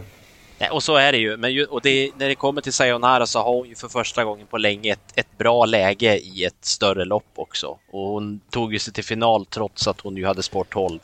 [0.62, 1.38] Nej, och så är det ju.
[1.38, 4.24] Men ju, och det, när det kommer till Sayonara så har hon ju för första
[4.24, 7.78] gången på länge ett, ett bra läge i ett större lopp också.
[7.92, 11.00] Och hon tog ju sig till final trots att hon ju hade sport 12.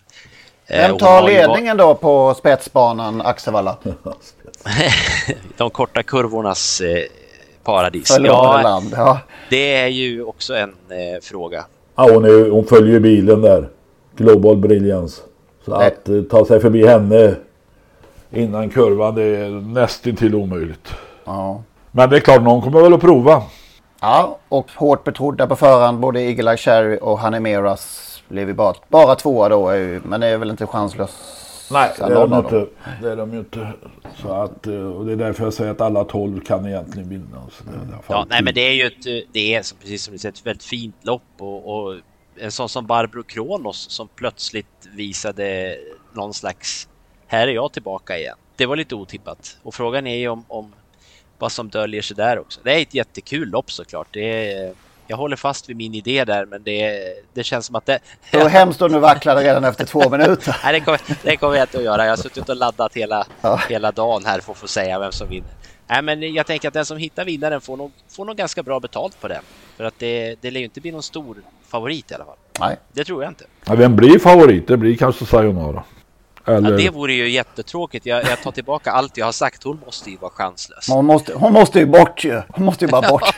[0.69, 3.77] Eh, Vem tar ledningen då på spetsbanan Axevalla?
[5.57, 7.03] De korta kurvornas eh,
[7.63, 8.07] paradis.
[8.07, 8.93] Förlorade land.
[8.95, 9.19] Ja.
[9.49, 11.65] det är ju också en eh, fråga.
[11.95, 13.69] Ja, hon, är, hon följer ju bilen där.
[14.15, 15.21] Global Brilliance.
[15.65, 15.87] Så Nej.
[15.87, 17.35] att eh, ta sig förbi henne
[18.31, 20.93] innan kurvan det är nästintill omöjligt.
[21.25, 21.61] Ja.
[21.91, 23.43] Men det är klart, någon kommer väl att prova.
[24.01, 25.99] ja, och hårt betrodda på förhand.
[25.99, 29.67] Både Eagle Eye Cherry och Hanemeras blev ju bara, bara tvåa då.
[30.03, 31.33] Men det är väl inte chanslös.
[31.71, 32.67] Nej, det är, de inte.
[33.01, 33.73] det är de ju inte.
[34.21, 37.43] Så att, eh, och det är därför jag säger att alla 12 kan egentligen vinna.
[37.51, 40.11] Så det fall Ja, nej, men det är ju ett, det är som- precis som
[40.11, 41.95] du säger, ett väldigt fint lopp och, och
[42.39, 45.77] en sån som Barbro Kronos som plötsligt visade
[46.13, 46.89] någon slags,
[47.27, 48.35] här är jag tillbaka igen.
[48.55, 50.73] Det var lite otippat och frågan är ju om, om
[51.37, 52.59] vad som döljer sig där också.
[52.63, 54.07] Det är ett jättekul lopp såklart.
[54.11, 54.73] Det är,
[55.07, 57.99] jag håller fast vid min idé där, men det, det känns som att det...
[58.31, 60.57] Så hemskt och nu vacklade redan efter två minuter.
[60.63, 62.03] Nej, det kommer, det kommer jag inte att göra.
[62.03, 63.61] Jag har suttit och laddat hela, Ja.
[63.69, 65.49] hela dagen här för att få säga vem som vinner.
[65.89, 68.79] Nej, men jag tänker att den som hittar vinnaren får nog, får nog ganska bra
[68.79, 69.41] betalt på den.
[69.77, 72.35] För att det, det lär ju inte bli någon stor favorit i alla fall.
[72.59, 72.77] Nej.
[72.93, 73.45] Det tror jag inte.
[73.65, 74.67] Ja, vem blir favorit?
[74.67, 75.83] Det blir kanske Sayonara.
[76.47, 76.71] Eller...
[76.71, 78.05] Ja, det vore ju jättetråkigt.
[78.05, 79.63] Jag, jag tar tillbaka allt jag har sagt.
[79.63, 80.87] Hon måste ju vara chanslös.
[80.89, 82.41] Hon måste, hon måste ju bort ju.
[82.49, 83.35] Hon måste ju bara bort.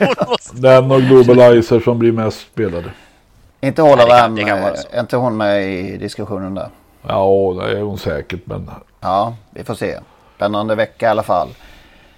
[0.54, 2.92] Den och Globalizer som blir mest spelade.
[3.62, 6.70] inte hålla Nej, det kan- vem, det kan eh, inte hon med i diskussionen där?
[7.08, 8.40] Ja, det är hon säkert.
[8.46, 10.00] Men Ja, vi får se.
[10.36, 11.48] Spännande vecka i alla fall.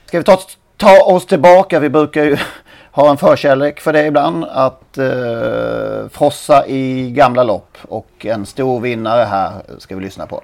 [0.06, 0.40] Ska vi ta,
[0.78, 1.80] ta oss tillbaka?
[1.80, 2.38] Vi brukar ju
[2.92, 4.46] ha en förkärlek för det ibland.
[4.46, 7.78] Att eh, frossa i gamla lopp.
[7.88, 10.42] Och en stor vinnare här ska vi lyssna på.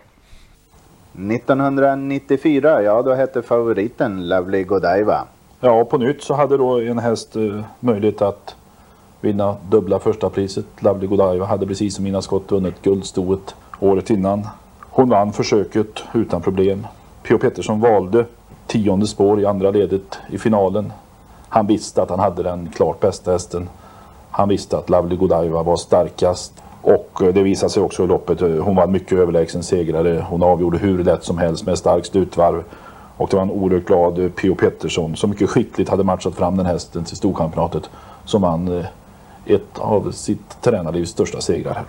[1.17, 5.25] 1994, ja då hette favoriten Lovely Godiva.
[5.59, 8.55] Ja, på nytt så hade då en häst uh, möjlighet att
[9.21, 10.65] vinna dubbla första priset.
[10.79, 14.47] Lovely Godiva hade precis som Mina Skott vunnit guldstoet året innan.
[14.81, 16.87] Hon vann försöket utan problem.
[17.23, 17.37] P.O.
[17.37, 18.25] Pettersson valde
[18.67, 20.93] tionde spår i andra ledet i finalen.
[21.49, 23.69] Han visste att han hade den klart bästa hästen.
[24.31, 26.53] Han visste att Lovely Godiva var starkast.
[26.81, 28.41] Och eh, det visade sig också i loppet.
[28.41, 30.25] Eh, hon var mycket överlägsen segrare.
[30.29, 32.63] Hon avgjorde hur lätt som helst med starkt slutvarv.
[33.17, 34.55] Och det var en oerhört glad eh, P.O.
[34.55, 37.89] Pettersson som mycket skickligt hade matchat fram den hästen till Storchampionatet.
[38.25, 38.85] Som vann eh,
[39.45, 41.83] ett av sitt tränarlivs största segrar.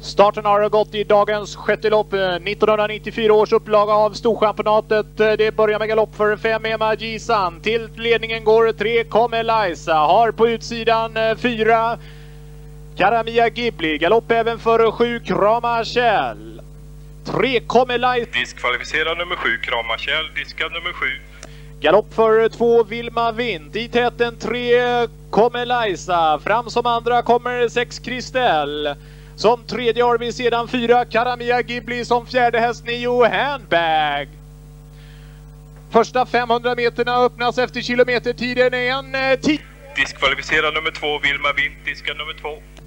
[0.00, 5.06] Starten har gått i dagens sjätte lopp, 1994 års upplaga av Storchampionatet.
[5.16, 7.60] Det börjar med galopp för 5 Emma Gisan.
[7.60, 9.94] Till ledningen går 3 Come Eliza.
[9.94, 11.98] Har på utsidan 4
[12.98, 13.98] Karamia Ghibli.
[13.98, 16.60] Galopp även för 7 Krama Kjell.
[17.24, 18.30] 3 Come Eliza.
[18.32, 20.34] Diskvalificerad nummer 7 Krama Kjell.
[20.34, 21.06] Diskad nummer 7.
[21.80, 23.76] Galopp för 2 Vilma Vint.
[23.76, 26.38] I täten 3 Come Eliza.
[26.38, 28.94] Fram som andra kommer 6 Kristel.
[29.36, 34.28] Som tredje har vi sedan fyra Karamia Ghibli som fjärde häst nio Handbag.
[35.90, 39.60] Första 500 meterna öppnas efter kilometertiden en eh, tio.
[39.96, 42.77] Diskvalificerad nummer två Vilma Vint, diskad nummer två.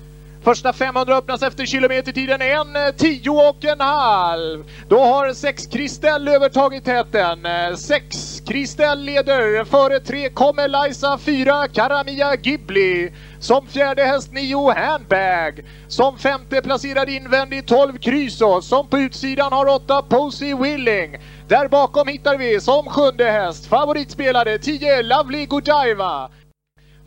[0.43, 4.63] Första 500 öppnas efter kilometertiden en eh, tio och en halv.
[4.87, 7.45] Då har sex Kristel övertagit täten.
[7.45, 13.11] Eh, sex Kristel leder före tre kommer Liza, fyra Karamia Ghibli.
[13.39, 15.65] Som fjärde häst nio Handbag.
[15.87, 21.17] Som femte placerad invändigt 12 Kryso, Som på utsidan har åtta Posey Willing.
[21.47, 26.29] Där bakom hittar vi som sjunde häst favoritspelare 10 Lovely Godiva.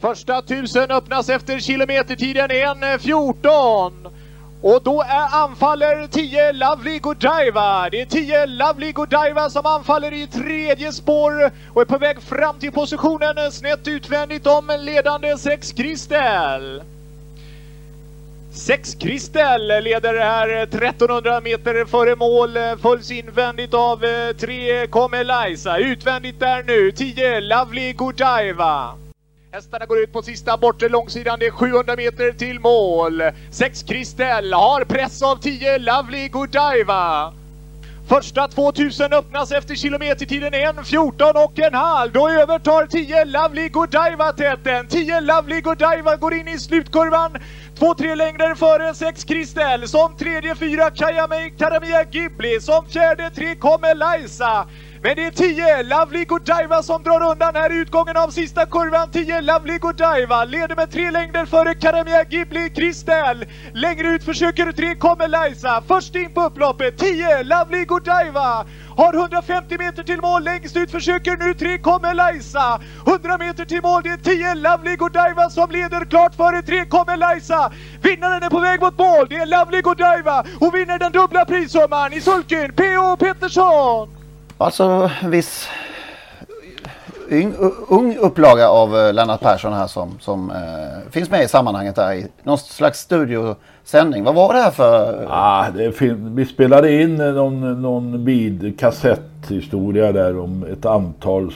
[0.04, 4.04] Första tusen öppnas efter kilometertiden 1.14.
[4.04, 4.12] Eh,
[4.62, 7.90] och då är anfaller 10 Lovely Godiva.
[7.90, 12.58] Det är 10 Lovely Godiva som anfaller i tredje spår och är på väg fram
[12.58, 16.82] till positionen snett utvändigt om ledande 6 Kristel.
[18.52, 22.58] 6 Kristel leder här 1300 meter före mål.
[22.82, 25.78] Följs invändigt av eh, 3 Komelajsa.
[25.78, 29.03] Utvändigt där nu 10 Lovely Godiva.
[29.54, 31.38] Hästarna går ut på sista bortre långsidan.
[31.38, 33.22] Det är 700 meter till mål.
[33.50, 37.32] 6 Kristel har press av 10 Lovely Godiva.
[38.08, 42.12] Första 2000 öppnas efter kilometertiden 1.14 och en halv.
[42.12, 44.88] Då övertar 10 Lovely Godiva täten.
[44.88, 47.36] 10 Lovely Godiva går in i slutkurvan.
[47.78, 49.88] Två, tre längder före sex Kristel.
[49.88, 50.90] Som tredje fyra
[51.58, 52.60] Karamia Ghibli.
[52.60, 54.66] Som fjärde tre kommer Liza.
[55.06, 59.10] Men det är 10 Lovely Godiva som drar undan här i utgången av sista kurvan.
[59.10, 63.46] 10 Lovely Godiva leder med tre längder före Karamia Ghibli Kristel.
[63.74, 65.82] Längre ut försöker 3 kommer Liza.
[65.88, 68.66] Först in på upploppet 10 Lovely Godiva.
[68.96, 70.44] Har 150 meter till mål.
[70.44, 72.80] Längst ut försöker nu 3 kommer Liza.
[73.06, 74.02] 100 meter till mål.
[74.04, 77.72] Det är 10 Lovely Godiva som leder klart före 3 kommer Liza.
[78.02, 79.26] Vinnaren är på väg mot mål.
[79.28, 83.16] Det är Lovely Godiva och vinner den dubbla prissumman i sulken P.O.
[83.16, 84.23] Pettersson.
[84.58, 85.68] Alltså viss
[87.30, 87.54] ung,
[87.88, 92.12] ung upplaga av eh, Lennart Persson här som, som eh, finns med i sammanhanget där
[92.12, 94.24] i någon slags studiosändning.
[94.24, 95.26] Vad var det här för?
[95.30, 101.52] Ah, det vi spelade in eh, någon, någon vid kassetthistoria där om ett antal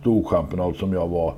[0.00, 1.34] storchampionat som jag var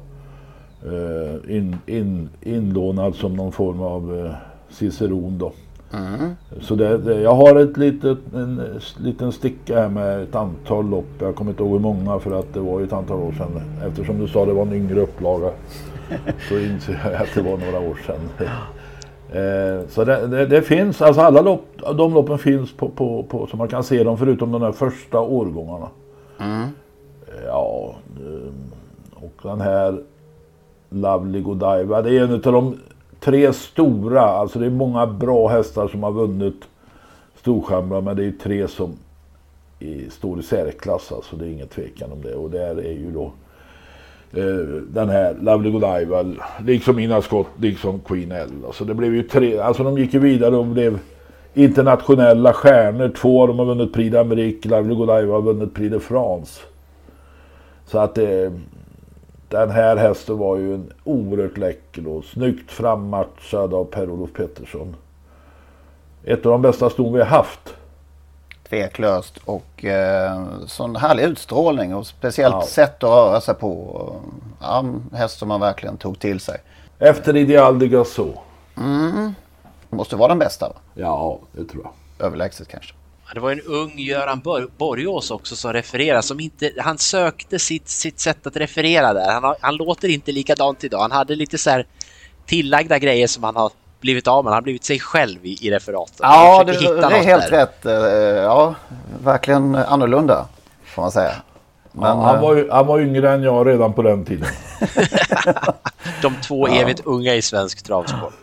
[0.84, 4.32] eh, in, in, inlånad som någon form av eh,
[4.70, 5.52] ciceron då.
[5.92, 6.36] Mm.
[6.60, 11.08] Så det, det, jag har ett litet, en liten sticka här med ett antal lopp.
[11.18, 13.62] Jag kommer inte ihåg hur många för att det var ett antal år sedan.
[13.86, 15.50] Eftersom du sa det var en yngre upplaga
[16.48, 18.48] så inser jag att det var några år sedan.
[19.30, 23.46] Eh, så det, det, det, finns, alltså alla lopp, de loppen finns på, på, på,
[23.46, 25.88] så man kan se dem förutom de där första årgångarna.
[26.40, 26.62] Mm.
[26.62, 28.52] Eh, ja, eh,
[29.14, 30.00] och den här
[30.90, 32.76] Lovely Godiva, det är en av de
[33.20, 36.64] tre stora, alltså det är många bra hästar som har vunnit
[37.36, 38.96] Storstjärnan men det är tre som
[39.78, 43.10] i, står i särklass alltså det är ingen tvekan om det och där är ju
[43.10, 43.32] då
[44.32, 48.50] eh, den här Lovely Godiva liksom Ina Scott, liksom Queen L.
[48.66, 50.98] Alltså det blev ju tre, alltså de gick ju vidare och blev
[51.54, 53.08] internationella stjärnor.
[53.08, 56.60] Två av dem har vunnit Prix d'Amérique, Lovely Godiva har vunnit Prix de France.
[57.86, 58.52] Så att det, eh,
[59.48, 64.96] den här hästen var ju en oerhört läcker och snyggt frammatchad av Per-Olof Pettersson.
[66.24, 67.74] Ett av de bästa ston vi har haft.
[68.68, 72.62] Tveklöst och eh, sån härlig utstrålning och speciellt ja.
[72.62, 74.12] sätt att röra sig på.
[74.60, 76.60] Ja, häst som man verkligen tog till sig.
[76.98, 78.34] Efter Ideal de Gassot.
[78.76, 79.34] Mm.
[79.90, 80.74] Måste vara den bästa va?
[80.94, 82.26] Ja, det tror jag.
[82.26, 82.94] Överlägset kanske.
[83.34, 84.40] Det var en ung Göran
[84.78, 86.22] Borgås också som refererade.
[86.22, 89.40] Som inte, han sökte sitt, sitt sätt att referera där.
[89.40, 91.00] Han, han låter inte likadant idag.
[91.00, 91.86] Han hade lite så här
[92.46, 94.50] tillagda grejer som han har blivit av med.
[94.50, 96.16] Han har blivit sig själv i, i referaten.
[96.18, 97.50] Ja, det, det är helt där.
[97.50, 97.86] rätt.
[97.86, 97.92] Eh,
[98.42, 98.74] ja,
[99.24, 100.46] verkligen annorlunda
[100.84, 101.32] får man säga.
[101.92, 104.48] Men, ja, han, var ju, han var yngre än jag redan på den tiden.
[106.22, 108.34] De två evigt unga i svensk travsport.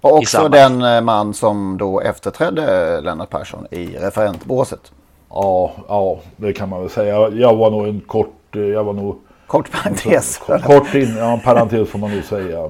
[0.00, 4.92] Och också den eh, man som då efterträdde Lennart Persson i referentbåset.
[5.28, 7.28] Ja, ja, det kan man väl säga.
[7.28, 9.16] Jag var nog en kort, eh, jag var nog...
[9.46, 10.38] Kort parentes.
[10.46, 12.64] Kort, kort in, ja, en parentes får man nog säga.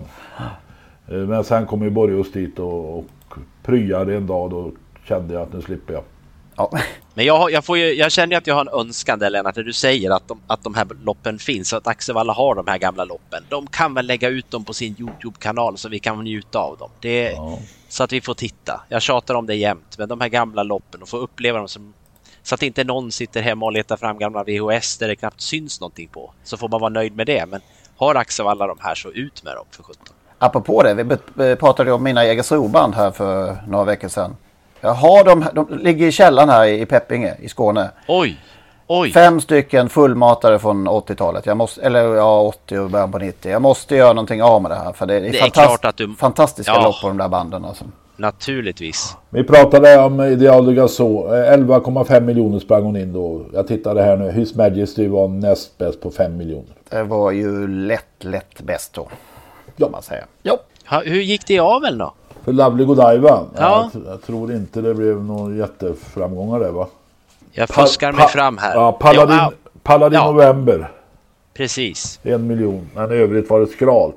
[1.09, 3.05] Eh, men sen kom ju Borgos dit och, och
[3.63, 4.71] pryade en dag då
[5.05, 6.03] kände jag att nu slipper jag.
[6.71, 6.79] Ja.
[7.15, 9.73] Men jag, jag, ju, jag känner att jag har en önskan där Lennart, när du
[9.73, 13.05] säger att de, att de här loppen finns och att Axevalla har de här gamla
[13.05, 13.45] loppen.
[13.49, 16.91] De kan väl lägga ut dem på sin Youtube-kanal så vi kan njuta av dem.
[17.01, 17.37] Det,
[17.89, 18.81] Så att vi får titta.
[18.89, 21.93] Jag tjatar om det jämt, men de här gamla loppen och få uppleva dem som
[22.43, 25.81] så att inte någon sitter hemma och letar fram gamla VHS där det knappt syns
[25.81, 26.33] någonting på.
[26.45, 27.47] Så får man vara nöjd med det.
[27.47, 27.61] Men
[27.97, 30.15] har Axevalla de här så ut med dem för sjutton.
[30.39, 34.37] Apropå det, vi pratade om mina Jägersro-band här för några veckor sedan.
[34.85, 37.91] Jag har dem, de ligger i källaren här i Peppinge i Skåne.
[38.09, 38.37] Oj!
[38.87, 39.11] Oj!
[39.13, 41.47] Fem stycken fullmatade från 80-talet.
[41.47, 43.51] Jag måste, eller ja, 80 och början på 90.
[43.53, 44.93] Jag måste göra någonting av med det här.
[44.93, 46.83] För det är, Det är fantast- klart att du- fantastiska Ja.
[46.85, 47.65] lopp på de där banden.
[47.65, 47.85] Alltså.
[48.17, 49.17] Naturligtvis.
[49.31, 51.27] Vi pratade om Ideal de Gasol.
[51.35, 53.47] Eh, 11,5 miljoner sprang hon in då.
[53.53, 54.31] Jag tittade här nu.
[54.31, 56.75] His Majesty var näst bäst på 5 miljoner.
[56.91, 59.09] Det var ju lätt, lätt bäst då.
[59.77, 59.89] Ja.
[59.93, 60.25] man säga.
[60.43, 60.59] Ja.
[60.87, 62.15] Ha, hur gick det i aveln då?
[62.45, 63.47] För Lovely Godiva?
[63.59, 63.91] Ja.
[63.95, 66.87] Jag, jag tror inte det blev någon jätteframgångar där va?
[67.53, 68.75] Jag Pa- fuskar mig pa- fram här.
[68.75, 69.53] Ja, Paladin, Ja,
[69.83, 70.33] Paladin ja.
[70.33, 70.91] November.
[71.55, 72.21] Precis.
[72.23, 72.91] En miljon.
[72.95, 74.17] Men i övrigt var det skralt.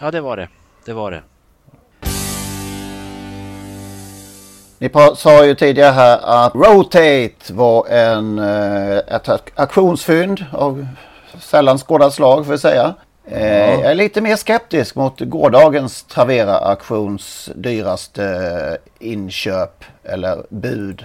[0.00, 0.48] Ja, det var det.
[0.84, 1.22] Det var det.
[4.78, 10.86] Ni sa ju tidigare här att Rotate var en, eh, ett auktionsfynd av
[11.40, 12.94] sällan skådat slag får vi säga.
[13.30, 21.04] Eh, Jag är lite mer skeptisk mot gårdagens Travera auktions dyraste inköp eller bud.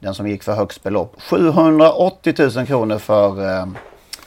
[0.00, 1.14] Den som gick för högst belopp.
[1.22, 3.66] 780 000 kronor för eh,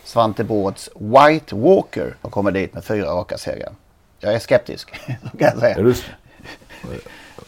[0.03, 2.15] Svante Båths White Walker.
[2.21, 3.71] Och kommer dit med fyra raka segrar.
[4.19, 5.75] Jag är skeptisk, kan jag säga.
[5.75, 5.93] Är du,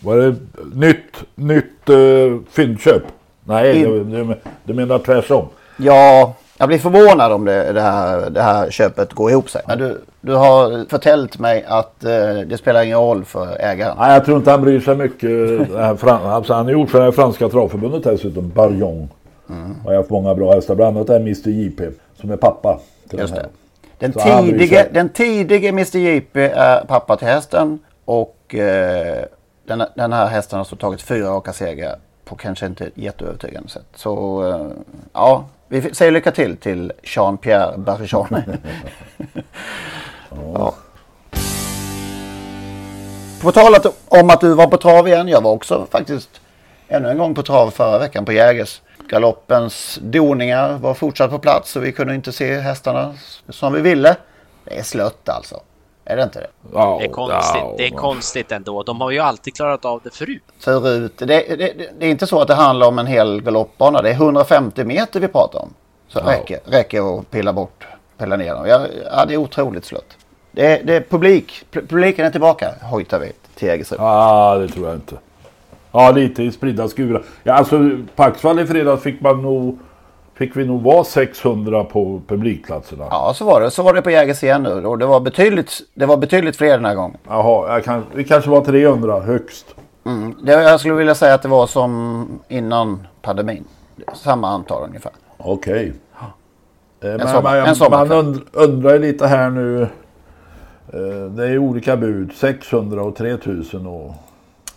[0.01, 0.35] var det
[0.73, 3.03] nytt, nytt uh, fyndköp?
[3.43, 5.47] Nej, In- du, du, du menar tvärsom?
[5.77, 9.61] Ja, jag blir förvånad om det, det, här, det här köpet går ihop sig.
[9.67, 13.97] Men du, du har förtält mig att eh, det spelar ingen roll för ägaren.
[13.99, 15.29] Nej, jag tror inte han bryr sig mycket.
[15.75, 19.09] Alltså, han är ordförande i Franska travförbundet dessutom, Barjon.
[19.49, 19.75] Mm.
[19.85, 21.83] Och jag har haft många bra hästar, bland annat är Mr JP
[22.21, 23.51] som är pappa till Just den här.
[23.99, 29.25] Den Så tidige, den tidige Mr JP är pappa till hästen och eh,
[29.65, 33.69] den, den här hästen har så tagit fyra raka segrar på kanske inte ett jätteövertygande
[33.69, 33.85] sätt.
[33.95, 34.67] Så eh,
[35.13, 38.27] ja, vi säger lycka till till Jean-Pierre Barrichon.
[40.53, 40.73] ja.
[43.41, 45.27] På talet om att du var på trav igen.
[45.27, 46.29] Jag var också faktiskt
[46.87, 48.81] ännu en gång på trav förra veckan på Jägers.
[49.09, 53.15] Galoppens doningar var fortsatt på plats och vi kunde inte se hästarna
[53.49, 54.15] som vi ville.
[54.63, 55.61] Det är slött alltså.
[56.09, 56.47] Är det inte det?
[56.71, 57.63] Det är konstigt.
[57.77, 58.83] Det är konstigt ändå.
[58.83, 60.43] De har ju alltid klarat av det förut.
[60.59, 61.13] Förut.
[61.17, 64.01] Det, det, det, är inte så att det handlar om en hel galoppbana.
[64.01, 65.73] Det är 150 meter vi pratar om.
[66.07, 68.67] Så räcker, räcker att pilla bort, pilla ner dem.
[68.67, 70.17] Ja, ja, det är otroligt slött.
[70.51, 71.65] Det är, det är publik.
[71.71, 73.97] Pu- Publiken är tillbaka, hojtar vi till Jägersro.
[73.99, 75.15] Ja, det tror jag inte.
[75.91, 77.23] Ja, lite i spridda skurar.
[77.43, 79.79] Ja, alltså på Axvall i fredags fick man nog...
[80.37, 83.05] Fick vi nog vara 600 på publikplatserna.
[83.09, 83.71] Ja, så var det.
[83.71, 84.85] Så var det på Jägers igen nu.
[84.85, 87.17] Och det var betydligt, det var betydligt fler den här gången.
[87.27, 89.75] Jaha, kan, vi kanske var 300 högst.
[90.05, 90.35] Mm.
[90.43, 93.63] Det, jag skulle vilja säga att det var som innan pandemin.
[94.15, 95.11] Samma antal ungefär.
[95.37, 95.93] Okej.
[97.01, 98.17] Eh, sommar- man, en man sommarkväll.
[98.17, 99.81] und, undrar ju lite här nu.
[100.93, 102.31] Eh, Det är olika bud.
[102.35, 104.13] 600 och 3000 och...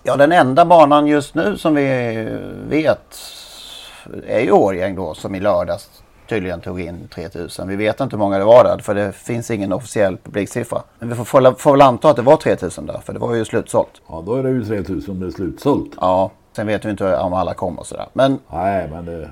[0.02, 1.86] Ja, den enda banan just nu som vi
[2.68, 3.14] vet
[4.26, 7.68] är ju Årgäng då som i lördags tydligen tog in 3000.
[7.68, 10.82] Vi vet inte hur många det var där för det finns ingen officiell publiksiffra.
[10.98, 13.34] Men vi får, får, får väl anta att det var 3000 där för det var
[13.34, 14.00] ju slutsålt.
[14.08, 15.92] Ja, då är det ju 3000 om det är slutsålt.
[16.00, 18.06] Ja, sen vet vi inte om alla kommer och sådär.
[18.12, 19.30] Men Nej, men det...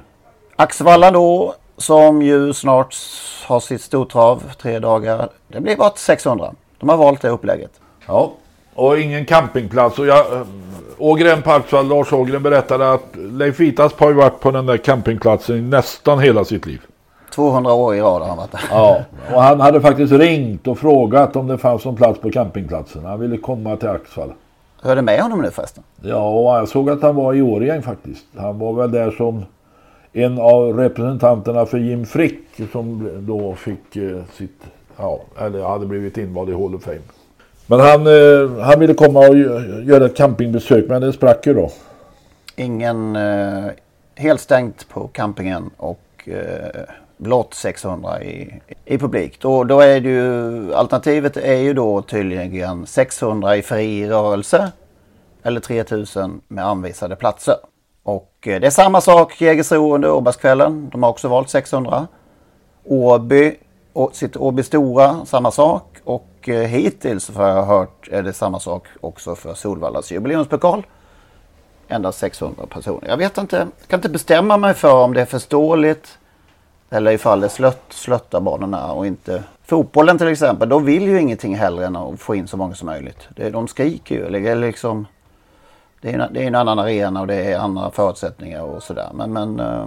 [0.57, 2.97] Axevalla då som ju snart
[3.47, 5.29] har sitt stortrav tre dagar.
[5.49, 6.55] Det blir bara 600.
[6.79, 7.81] De har valt det upplägget.
[8.07, 8.33] Ja,
[8.75, 9.99] och ingen campingplats.
[9.99, 10.47] Och jag,
[10.99, 14.77] Ågren på Axvall, Lars Ågren berättade att Leif Vitasp har ju varit på den där
[14.77, 16.81] campingplatsen i nästan hela sitt liv.
[17.35, 18.61] 200 år i rad har han varit där.
[18.71, 19.01] Ja,
[19.35, 23.05] och han hade faktiskt ringt och frågat om det fanns någon plats på campingplatsen.
[23.05, 24.33] Han ville komma till Axvall.
[24.83, 25.85] Är det med honom nu förresten?
[26.03, 28.25] Ja, och jag såg att han var i Årjäng faktiskt.
[28.37, 29.45] Han var väl där som
[30.13, 32.41] en av representanterna för Jim Frick
[32.73, 34.63] som då fick eh, sitt,
[34.97, 36.99] ja, eller hade blivit invald i Hall of Fame.
[37.71, 39.39] Men han, eh, han ville komma och
[39.83, 41.71] göra ett campingbesök men det sprack ju då.
[42.57, 43.65] Ingen eh,
[44.15, 46.83] helt stängt på campingen och eh,
[47.17, 49.41] blott 600 i, i publik.
[49.41, 54.73] Då, då är det ju, alternativet är ju då tydligen 600 i fri rörelse
[55.43, 57.57] eller 3000 med anvisade platser.
[58.03, 60.89] Och eh, det är samma sak Jägersro under Åbergskvällen.
[60.93, 62.07] De har också valt 600.
[62.85, 63.57] Åby
[63.93, 65.97] och sitt Åby Stora, samma sak.
[66.05, 70.87] Och eh, hittills har jag hört är det samma sak också för Solvallas jubileumspokal.
[71.89, 73.09] endast 600 personer.
[73.09, 76.19] Jag vet inte, jag kan inte bestämma mig för om det är förståeligt
[76.91, 79.43] eller ifall det slött, slöttar banorna och inte.
[79.65, 82.87] Fotbollen till exempel, de vill ju ingenting hellre än att få in så många som
[82.87, 83.29] möjligt.
[83.37, 84.31] Det, de skriker ju.
[84.31, 85.07] Det är, liksom,
[86.01, 89.11] det, är en, det är en annan arena och det är andra förutsättningar och sådär.
[89.15, 89.87] Men, men eh,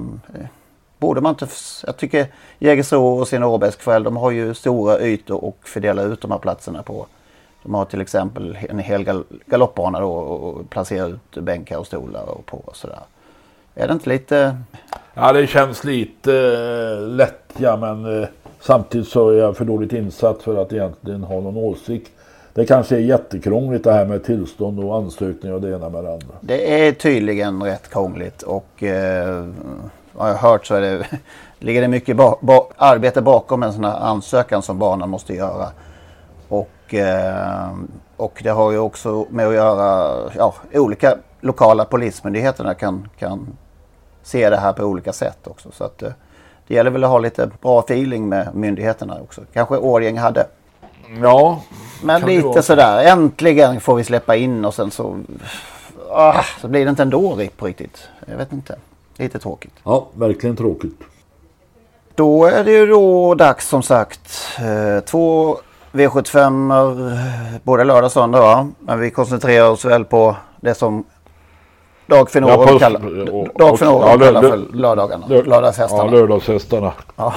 [1.01, 1.47] borde man inte...
[1.85, 2.27] Jag tycker
[2.59, 6.83] Jägersro och sina Åbäskfäll, de har ju stora ytor och fördela ut de här platserna
[6.83, 7.05] på.
[7.63, 12.29] De har till exempel en hel gal galoppbana då och placera ut bänkar och stolar
[12.29, 12.99] och på och sådär.
[13.75, 14.57] Är det inte lite...
[15.13, 18.27] Ja, det känns lite äh, lätt, ja, men äh,
[18.59, 22.11] samtidigt så är jag för dåligt insatt för att egentligen ha någon åsikt.
[22.53, 26.13] Det kanske är jättekrångligt det här med tillstånd och ansökningar och det ena med det
[26.13, 26.35] andra.
[26.41, 29.45] Det är tydligen rätt krångligt och eh,
[30.13, 31.05] vad jag har hört så är det,
[31.59, 35.67] ligger det mycket ba ba arbete bakom en sån här ansökan som banan måste göra.
[36.47, 37.69] Och, eh,
[38.17, 43.47] och det har ju också med att göra, ja, olika lokala polismyndigheterna kan, kan
[44.23, 45.71] se det här på olika sätt också.
[45.71, 46.11] Så att eh,
[46.67, 49.41] det gäller väl att ha lite bra feeling med myndigheterna också.
[49.53, 50.47] Kanske Årjäng hade.
[51.21, 51.61] Ja.
[52.03, 55.19] Men lite sådär, äntligen får vi släppa in och sen så,
[56.11, 58.07] ah, så blir det inte ändå på riktigt.
[58.25, 58.75] Jag vet inte.
[59.21, 59.73] Lite tråkigt.
[59.83, 60.99] Ja, verkligen tråkigt.
[62.15, 64.57] Då är det ju då dags som sagt.
[64.59, 65.57] Eh, två
[65.91, 68.67] V75 både lördag och söndag va?
[68.79, 71.03] Men vi koncentrerar oss väl på det som
[72.07, 75.27] Dag Fenor ja, kallar, Dag ja, kallar för lördagarna.
[75.27, 76.03] Lördagshästarna.
[76.03, 76.93] Ja, lördagshästarna.
[77.15, 77.33] Ja.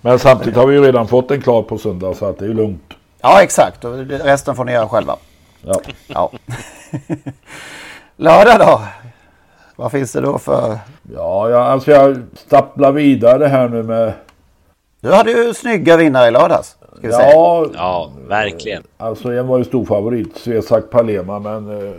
[0.00, 2.54] Men samtidigt har vi ju redan fått en klar på söndag så att det är
[2.54, 2.92] lugnt.
[3.20, 3.84] Ja, exakt.
[3.84, 5.16] Och resten får ni göra själva.
[5.62, 5.80] Ja.
[6.06, 6.30] ja.
[8.16, 8.80] Lördag då?
[9.76, 10.78] Vad finns det då för?
[11.14, 14.12] Ja, jag, alltså jag stapplar vidare här nu med...
[15.00, 16.68] Du hade ju snygga vinnare i lördags.
[16.68, 17.74] Ska vi ja, säga.
[17.74, 18.82] ja, verkligen.
[18.96, 21.86] Alltså en var ju stor favorit, Svesak Palema, men...
[21.86, 21.92] Eh,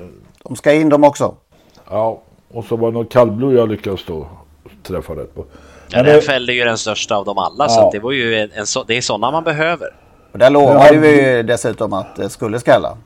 [0.44, 1.36] de ska in de också.
[1.90, 2.22] Ja,
[2.54, 4.28] och så var det något kallblod jag lyckades då
[4.84, 5.46] träffa rätt på.
[5.88, 7.70] Ja, den fällde ju den största av dem alla, ja.
[7.70, 9.88] så det var ju en, en så, det är sådana man behöver.
[10.32, 12.98] Och där lovade vi ju dessutom att det skulle skalla.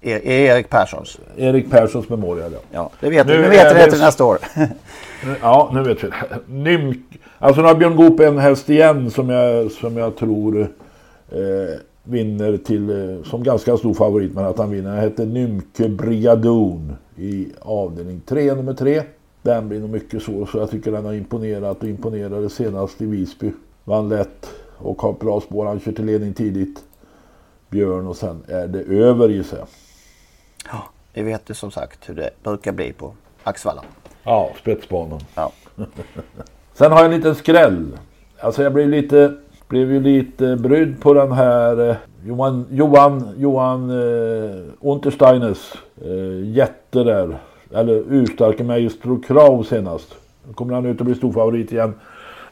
[0.00, 1.20] E Erik Perssons.
[1.36, 2.58] Erik Perssons Memorial, ja.
[2.70, 4.38] ja det vet nu, nu vet vi det till nästa år.
[5.42, 6.38] ja, nu vet vi det.
[6.46, 6.98] Nymk...
[7.38, 10.60] Alltså nu har Björn Goop en häst igen som jag, som jag tror
[11.28, 14.90] eh, vinner till, eh, som ganska stor favorit, men att han vinner.
[14.90, 19.02] Han heter Nymke Brigadon i avdelning 3, nummer 3.
[19.42, 23.06] Den blir nog mycket svår, så jag tycker den har imponerat och imponerade senast i
[23.06, 23.52] Visby.
[23.84, 25.66] Vann lätt och har bra spår.
[25.66, 26.84] Han kör till ledning tidigt.
[27.70, 29.66] Björn och sen är det över gissar jag.
[30.70, 33.82] Ja, vi vet ju som sagt hur det brukar bli på Axvalla.
[34.22, 35.20] Ja, spetsbanan.
[35.34, 35.52] Ja.
[36.74, 37.98] sen har jag en liten skräll.
[38.40, 39.34] Alltså jag blev lite,
[39.68, 45.72] blev ju lite brydd på den här eh, Johan, Johan, Johan eh, Untersteiners
[46.04, 47.38] eh, jätte där.
[47.74, 50.14] Eller urstarke Maestro Krav senast.
[50.46, 51.94] Nu kommer han ut och blir stor favorit igen.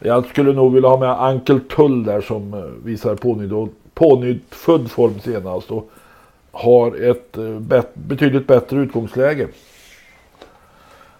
[0.00, 4.90] Jag skulle nog vilja ha med Ankel Tull där som eh, visar pånydd, pånydd född
[4.90, 5.70] form senast.
[5.70, 5.90] Och
[6.54, 9.48] har ett eh, bet, betydligt bättre utgångsläge.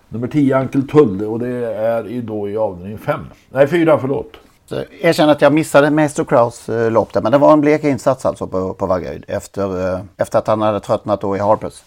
[0.09, 3.21] Nummer 10 Ankel Tull och det är i, då i avdelning 5.
[3.51, 4.37] Nej 4 förlåt.
[4.69, 7.23] Jag erkänner att jag missade Maestro Kraus eh, lopp där.
[7.23, 9.25] Men det var en blek insats alltså på, på Vaggeryd.
[9.29, 11.83] Efter, eh, efter att han hade tröttnat då i Harpers.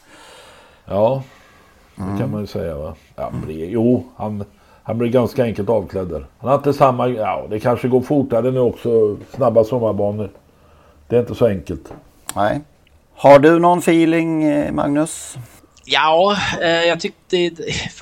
[0.85, 1.23] Ja,
[1.95, 2.17] det mm.
[2.17, 2.95] kan man ju säga va.
[3.15, 4.43] Ja, blek, jo, han,
[4.83, 6.25] han blir ganska enkelt avklädd där.
[6.39, 9.17] Han har inte samma, ja det kanske går fortare nu också.
[9.35, 10.29] Snabba sommarbanor.
[11.07, 11.93] Det är inte så enkelt.
[12.35, 12.61] Nej.
[13.17, 15.37] Har du någon feeling eh, Magnus?
[15.85, 17.37] Ja, eh, jag tyckte,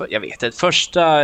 [0.08, 1.20] jag vet inte, första,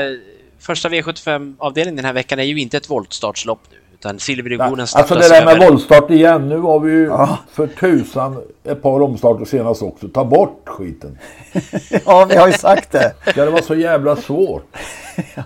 [0.58, 3.76] första V75-avdelningen den här veckan är ju inte ett voltstartslopp nu.
[3.94, 5.70] Utan Silverögonen Alltså det där med över...
[5.70, 7.38] voltstart igen, nu var vi ju ja.
[7.52, 10.08] för tusan ett par omstarter senast också.
[10.08, 11.18] Ta bort skiten.
[12.06, 13.14] ja, vi har ju sagt det.
[13.26, 14.76] Ska det vara så jävla svårt?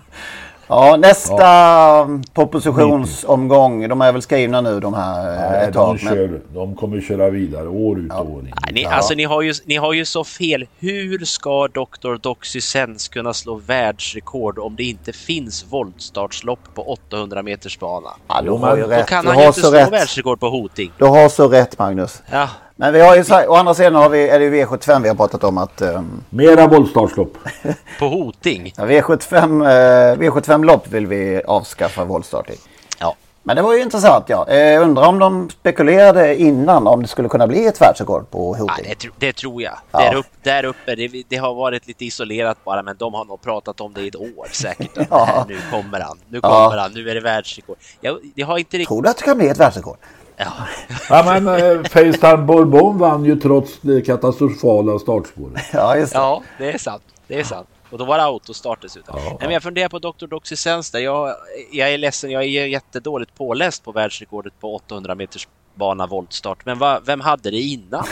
[0.68, 2.08] Ja, nästa ja.
[2.34, 5.96] propositionsomgång, de är väl skrivna nu de här eh, Nej, ett tag.
[5.96, 6.42] De, kör, men...
[6.54, 8.54] de kommer köra vidare år ut och år in.
[8.64, 8.90] Nej, ni, ja.
[8.90, 10.66] Alltså ni har, ju, ni har ju så fel.
[10.78, 12.16] Hur ska Dr.
[12.20, 18.10] Doxysens kunna slå världsrekord om det inte finns voltstartslopp på 800 meters bana?
[18.28, 18.98] Ja, du har ju rätt.
[18.98, 19.92] Då kan du han ju inte slå rätt.
[19.92, 20.92] världsrekord på Hoting.
[20.98, 22.22] Du har så rätt Magnus.
[22.30, 22.48] Ja.
[22.78, 25.44] Men vi har ju å andra sidan har vi, är det V75 vi har pratat
[25.44, 25.82] om att...
[25.82, 26.24] Um...
[26.30, 27.38] Mera voltstartslopp.
[27.98, 28.72] på Hoting?
[28.76, 32.54] Ja, V75, uh, V75-lopp vill vi avskaffa voltstart i.
[32.98, 33.16] Ja.
[33.42, 34.46] Men det var ju intressant ja.
[34.48, 38.54] Jag uh, undrar om de spekulerade innan om det skulle kunna bli ett världsrekord på
[38.54, 38.86] Hoting?
[38.88, 39.78] Ja, det, det tror jag.
[39.92, 39.98] Ja.
[39.98, 43.42] Där, upp, där uppe, det, det, har varit lite isolerat bara men de har nog
[43.42, 44.90] pratat om det i ett år säkert.
[45.10, 45.24] ja.
[45.24, 47.76] Här, nu kommer han, nu kommer han, nu är det världsrekord.
[48.00, 48.88] Jag, jag har inte riktigt...
[48.88, 49.96] Tror du att det kan bli ett världsrekord?
[50.36, 50.52] Ja.
[51.08, 55.62] ja men eh, Facetime Bourbon vann ju trots det katastrofala startspåret.
[55.72, 56.18] Ja, just det.
[56.18, 57.02] Ja, det är sant.
[57.26, 57.68] Det är sant.
[57.90, 59.16] Och då var det autostart dessutom.
[59.24, 60.26] Nej, men jag funderar på Dr.
[60.26, 60.98] Doxysens där.
[60.98, 61.34] Jag,
[61.72, 66.64] jag är ledsen, jag är jättedåligt påläst på världsrekordet på 800 meters bana voltstart.
[66.64, 68.04] Men va, vem hade det innan?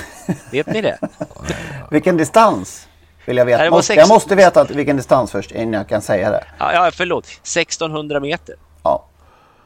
[0.53, 0.99] Vet ni det?
[1.91, 2.89] Vilken distans?
[3.27, 3.59] Vill jag veta.
[3.59, 6.45] Nej, Måste, sex- jag måste veta att, vilken distans först innan jag kan säga det.
[6.59, 7.27] Ja, ja förlåt.
[7.27, 8.55] 1600 meter.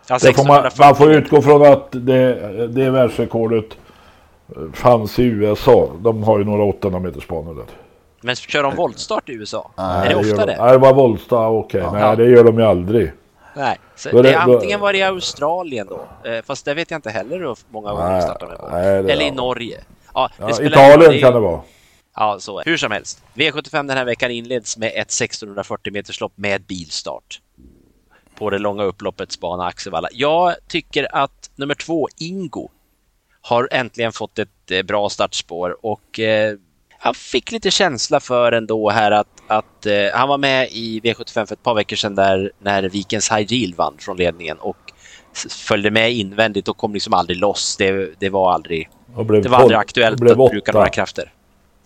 [0.08, 0.18] Ja.
[0.22, 3.64] Det får man, 1640 man får utgå från att det, det världsrekordet
[4.74, 5.90] fanns i USA.
[6.00, 7.64] De har ju några 800 meters banor där.
[8.20, 9.70] Men kör de voltstart i USA?
[9.76, 10.58] är det ofta de- det?
[10.62, 11.80] Nej, det var Volsta, okej.
[11.80, 11.92] Ja.
[11.92, 13.12] Nej, det gör de ju aldrig.
[13.56, 16.98] Nej, så det, det- antingen var det i Australien då, eh, fast det vet jag
[16.98, 19.30] inte heller hur många gånger de Nej, startar med nej, det- Eller i.
[19.30, 19.80] Norge.
[20.14, 21.60] Ja, Ja, Italien roll, kan det vara.
[22.16, 22.70] Ja, så är det.
[22.70, 23.22] Hur som helst.
[23.34, 27.40] V75 den här veckan inleds med ett 1640 meterslopp med bilstart.
[28.38, 30.08] På det långa upploppets bana Axevalla.
[30.12, 32.68] Jag tycker att nummer två, Ingo,
[33.40, 36.54] har äntligen fått ett eh, bra startspår och eh,
[37.04, 41.46] jag fick lite känsla för ändå här att, att eh, han var med i V75
[41.46, 44.76] för ett par veckor sedan där när Vikens High Yield vann från ledningen och
[45.50, 47.76] följde med invändigt och kom liksom aldrig loss.
[47.76, 48.88] Det, det var aldrig,
[49.42, 51.32] det var aldrig aktuellt att bruka några krafter.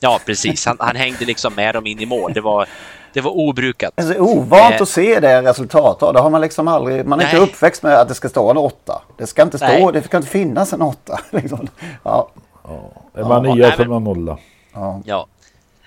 [0.00, 0.66] Ja, precis.
[0.66, 2.32] Han, han hängde liksom med dem in i mål.
[2.32, 2.68] Det var,
[3.12, 3.92] det var obrukat.
[3.96, 6.14] Det är så ovant Eh, att se det resultatet.
[6.14, 7.48] Det har man liksom aldrig, man är inte Nej.
[7.48, 9.02] uppväxt med att det ska stå en åtta.
[9.18, 9.90] Det ska inte stå, Nej.
[9.92, 11.20] det ska inte finnas en åtta.
[11.30, 11.68] Liksom.
[12.02, 12.28] Ja.
[13.14, 14.38] Det var Ja, nia men- var nolla.
[15.04, 15.26] Ja.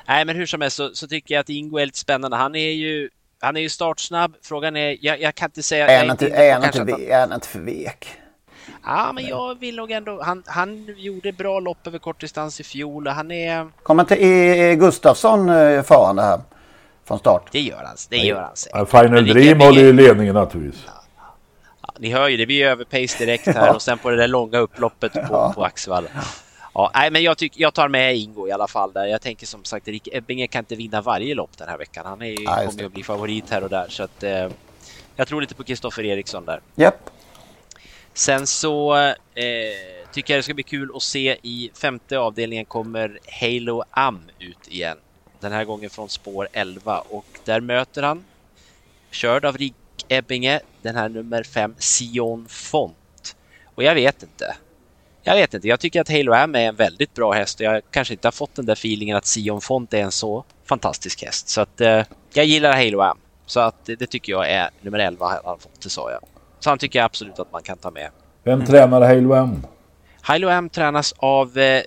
[0.08, 2.38] Nej, men hur som helst så, så tycker jag att Ingo är lite spännande.
[2.38, 3.10] Han är ju,
[3.40, 4.36] han är ju startsnabb.
[4.44, 5.88] Frågan är, jag, jag kan inte säga...
[5.88, 8.08] Är han inte, är han inte, han- är han inte för vek?
[8.86, 10.22] Ja, men jag vill nog ändå...
[10.24, 13.68] Han, han gjorde bra lopp över kortdistans i fjol och han är...
[13.84, 14.76] Kommer inte E.
[14.76, 16.40] Gustafsson eh, farande här
[17.08, 17.44] från start?
[17.52, 18.78] Det gör han, det gör han säkert.
[18.80, 20.84] Ja, Final Dream håller ju ledningen naturligtvis.
[21.82, 23.74] Ja, ni hör ju, det blir överpace direkt här Ja.
[23.74, 25.52] och sen på det där långa upploppet på, Ja.
[25.56, 26.08] på Axevalla.
[26.74, 29.06] Ja, nej, men jag, tycker, jag tar med Ingo i alla fall där.
[29.06, 32.06] Jag tänker som sagt, Erik Ebbinge kan inte vinna varje lopp den här veckan.
[32.06, 33.86] Han är ju, Ja, kommer ju att bli favorit här och där.
[33.90, 34.48] Så att, eh,
[35.16, 36.60] jag tror lite på Kristoffer Eriksson där.
[36.76, 37.10] Japp.
[38.14, 39.14] Sen så eh,
[40.14, 44.68] tycker jag det ska bli kul att se i femte avdelningen kommer Halo Am ut
[44.68, 44.98] igen.
[45.46, 48.24] Den här gången från spår 11 och där möter han
[49.12, 49.76] körd av Rick
[50.08, 53.36] Ebbinge, den här nummer 5 Sion Font.
[53.76, 54.56] Och jag vet inte.
[55.24, 55.68] Jag vet inte.
[55.68, 58.32] Jag tycker att Halo Am är en väldigt bra häst och jag kanske inte har
[58.32, 61.50] fått den där feelingen att Sion Font är en så fantastisk häst.
[61.50, 63.18] Så att eh, jag gillar Halo Am.
[63.46, 66.20] Så att det, det tycker jag är nummer 11 har han fått, det sa jag.
[66.60, 68.10] Så han tycker jag absolut att man kan ta med.
[68.44, 69.66] Vem tränar Halo M?
[70.28, 71.84] Hilo M tränas av eh,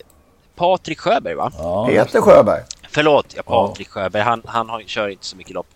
[0.57, 1.53] Patrik Sjöberg va?
[1.89, 2.63] Peter Sjöberg.
[2.99, 4.23] Förlåt, ja, Patrik Sjöberg.
[4.23, 5.67] Han, han har, kör inte så mycket lopp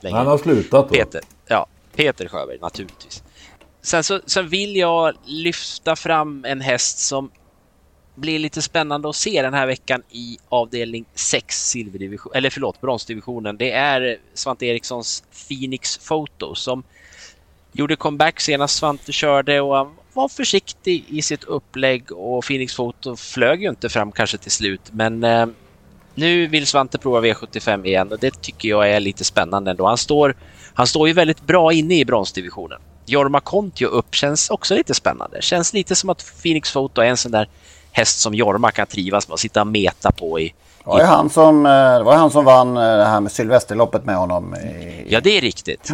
[0.00, 0.16] längre.
[0.16, 0.94] Han har slutat då.
[0.94, 1.66] Peter, ja,
[1.96, 3.22] Peter Sjöberg naturligtvis.
[3.82, 7.30] Sen så sen vill jag lyfta fram en häst som
[8.14, 13.56] blir lite spännande att se den här veckan i avdelning 6 silverdivision, eller förlåt, bronsdivisionen.
[13.56, 16.82] Det är Svante Erikssons Phoenix Photo som
[17.72, 23.16] gjorde comeback senast Svante körde och han var försiktig i sitt upplägg och Phoenix Photo
[23.16, 25.46] flög ju inte fram kanske till slut men eh,
[26.18, 29.86] nu vill Svante prova V75 igen och det tycker jag är lite spännande ändå.
[29.86, 30.34] Han står,
[30.74, 32.78] han står ju väldigt bra inne i bronsdivisionen.
[33.06, 35.42] Jorma Kontio upp känns också lite spännande.
[35.42, 37.48] Känns lite som att Phoenix Photo är en sån där
[37.92, 40.54] häst som Jorma kan trivas med och sitta och meta på i.
[40.84, 43.32] Det var ju han som, eh, det var han som vann eh, det här med
[43.32, 44.54] Sylvesterloppet med honom.
[44.54, 45.92] I, Ja, det är riktigt.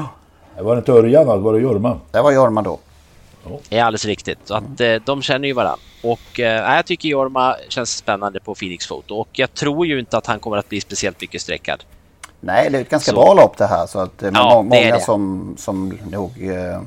[0.57, 2.01] Det var inte Örjan, det var det Jorma.
[2.11, 2.79] det var Jorma då.
[3.69, 4.39] Det är alldeles riktigt.
[4.45, 5.79] Så att, eh, de känner ju varandra.
[6.03, 10.19] Och eh, jag tycker Jorma känns spännande på Phoenix Photo och jag tror ju inte
[10.19, 11.85] att han kommer att bli speciellt mycket sträckad.
[12.41, 13.87] Nej, det är ett ganska Så- bra lopp det här.
[13.87, 16.81] Så att är Ja, må- många som, som nog eh,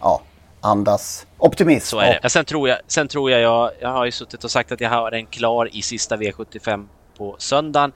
[0.00, 0.20] ja,
[0.60, 1.86] andas optimism.
[1.86, 2.20] Så är det.
[2.22, 4.80] Ja, sen tror jag, sen tror jag, jag, jag har ju suttit och sagt att
[4.80, 6.86] jag har den klar i sista V75
[7.18, 7.92] på söndagen.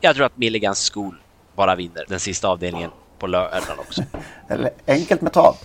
[0.00, 1.14] Jag tror att Milligans School
[1.56, 4.02] bara vinner den sista avdelningen på lördagen också.
[4.86, 5.56] Enkelt med trav.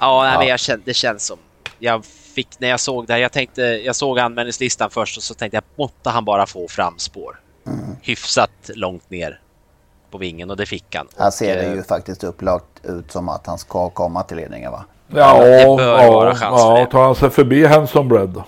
[0.00, 0.38] Ja, nej, Ja.
[0.38, 1.38] men jag kände, det känns som...
[1.78, 5.34] Jag fick, när jag såg det här, jag tänkte, jag såg anmälningslistan först och så
[5.34, 7.40] tänkte jag, måtte han bara få framspår.
[7.66, 7.96] Mm.
[8.02, 9.40] Hyfsat långt ner
[10.10, 11.08] på vingen och det fick han.
[11.18, 14.36] Här Och, ser det eh, ju faktiskt upplagt ut som att han ska komma till
[14.36, 14.84] ledningen va?
[15.14, 16.86] Ja, det bör ja, vara chans för ja, det.
[16.90, 18.42] tar han sig förbi Hanson Bread.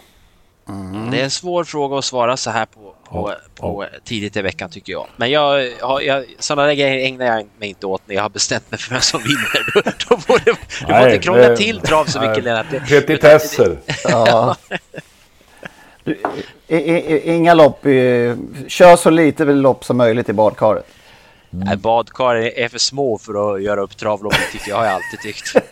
[0.68, 1.10] Mm.
[1.10, 4.70] Det är en svår fråga att svara så här på, på, på tidigt i veckan
[4.70, 5.06] tycker jag.
[5.16, 5.68] Men jag,
[6.02, 8.90] jag, sådana där grejer ägnar jag mig inte åt när jag har bestämt mig för
[8.90, 9.72] vem som vinner.
[9.74, 10.54] Då, då får du, du
[10.86, 12.66] får Nej, inte krångla det- till trav så mycket nej, Lennart.
[12.70, 13.78] Det- Petitesser.
[14.04, 14.56] Ja.
[16.04, 16.18] Du,
[16.68, 18.34] i, i, inga lopp, i,
[18.68, 20.86] kör så lite lopp som möjligt i badkaret.
[21.50, 25.20] Nej, badkar är för små för att göra upp travloppet tycker jag, har jag alltid
[25.20, 25.54] tyckt.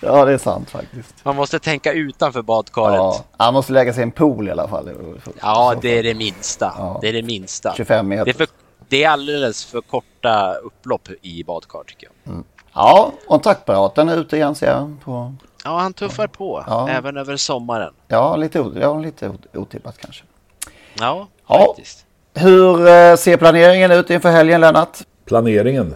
[0.00, 1.14] Ja, det är sant faktiskt.
[1.22, 2.96] Man måste tänka utanför badkaret.
[2.96, 4.84] Ja, Ja, han måste lägga sig i en pool i alla fall.
[5.82, 6.98] det är det minsta.
[7.00, 7.74] Det är det minsta.
[7.76, 8.24] 25 meter.
[8.24, 8.46] Det är för,
[8.88, 12.32] det är alldeles för korta upplopp i badkar tycker jag.
[12.32, 12.44] Mm.
[12.74, 14.96] Ja, kontaktapparaten är ute igen ser jag.
[15.04, 15.34] På...
[15.64, 16.88] Ja, han tuffar på Ja.
[16.88, 17.94] även över sommaren.
[18.08, 20.24] Ja, lite, ja, lite ot- otippat kanske.
[20.98, 21.76] Ja, Ja.
[22.34, 24.98] Hur eh, ser planeringen ut inför helgen Lennart?
[25.26, 25.94] Planeringen?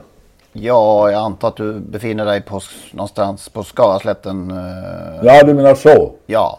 [0.52, 2.60] Ja, jag antar att du befinner dig på,
[2.92, 4.50] någonstans på Skaraslätten.
[4.50, 6.10] eh, Ja, du menar så?
[6.26, 6.58] Ja.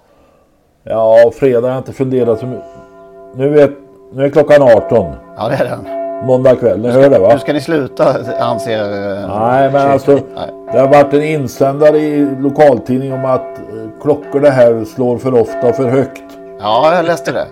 [0.83, 2.65] Ja, fredag har jag inte funderat så mycket.
[3.35, 3.71] Nu, vet,
[4.13, 5.05] nu är klockan 18.
[5.37, 5.99] Ja, det är den.
[6.25, 7.29] Måndag kväll, ni hör det va?
[7.33, 8.83] Nu ska ni sluta anser...
[8.83, 10.49] eh, Nej, men alltså Nej.
[10.73, 13.59] det har varit en insändare i lokaltidning om att
[14.01, 16.23] klockor det här slår för ofta och för högt.
[16.59, 17.45] Ja, jag läste det.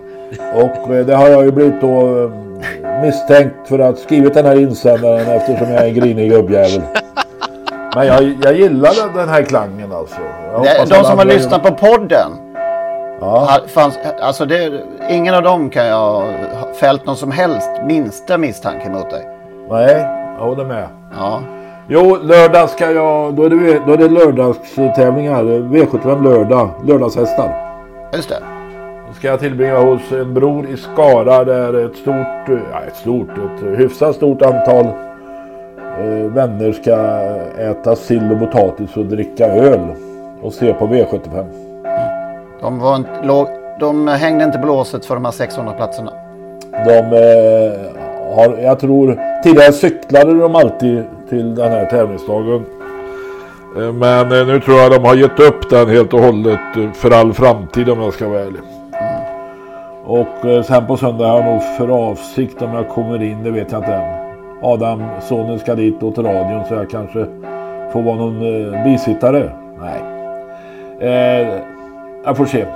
[0.54, 2.30] Och eh, det har jag ju blivit då eh,
[3.02, 6.82] misstänkt för att skrivit den här insändaren eftersom jag är en grinig gubbjävel.
[7.94, 10.16] Men jag, jag gillar den- här klangen alltså.
[10.62, 12.30] Det, de som har lyssnat på podden.
[13.20, 13.48] Ja.
[13.66, 16.24] Fanns, alltså det, ingen av dem kan jag ha
[16.80, 19.28] fällt någon som helst minsta misstanke mot dig.
[19.70, 20.06] Nej,
[20.38, 20.88] jag håller med.
[21.18, 21.40] Ja.
[21.88, 23.34] Jo, lördag ska jag...
[23.34, 25.42] Då är det, då är det lördagstävlingar.
[25.44, 26.70] V75 lördag.
[26.86, 27.54] Lördagshästar.
[28.14, 28.36] Just det.
[29.14, 33.28] Ska jag tillbringa hos en bror i Skara där ett stort, eh, ja ett stort,
[33.30, 34.86] ett hyfsat stort antal
[35.98, 36.96] eh, vänner ska
[37.62, 39.80] äta sill och potatis och dricka öl.
[40.42, 41.44] Och se på V75.
[42.60, 43.48] De, var inte, låg,
[43.80, 46.12] de hängde inte på låset för de här 600 platserna.
[46.70, 52.64] De eh, har, jag tror, tidigare cyklade de alltid till den här tävlingsdagen.
[53.76, 56.60] Eh, Men eh, nu tror jag de har gett upp den helt och hållet
[56.94, 58.60] för all framtid om jag ska vara ärlig.
[60.08, 63.50] Och eh, sen på söndag har jag nog för avsikt om jag kommer in, det
[63.50, 64.28] vet jag inte än.
[64.62, 67.26] Adam, sonen ska dit och till radion så jag kanske
[67.92, 69.52] får vara någon eh, bisittare.
[69.80, 70.02] Nej.
[71.00, 71.48] Eh,
[72.24, 72.66] jag får se.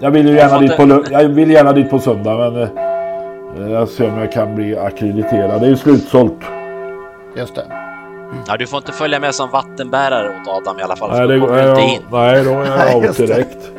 [0.00, 3.88] Jag vill ju gärna dit på, jag vill gärna dit på söndag men eh, jag
[3.88, 5.60] ser om jag kan bli akkrediterad.
[5.60, 6.40] Det är ju slutsålt.
[7.36, 7.64] Just det.
[8.46, 11.10] Ja, du får inte följa med som vattenbärare åt Adam i alla fall.
[11.10, 12.02] Nej, det, då inte nej, in.
[12.12, 13.70] nej, då är jag av direkt.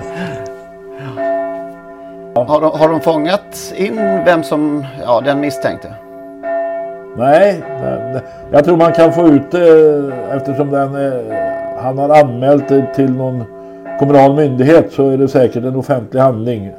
[2.48, 3.96] Har de, har de fångat in
[4.26, 5.94] vem som, ja den misstänkte?
[7.18, 8.22] Nej, nej,
[8.52, 11.38] jag tror man kan få ut det eftersom den, eh,
[11.82, 13.44] han har anmält det till någon
[14.00, 16.72] kommunal myndighet så är det säkert en offentlig handling.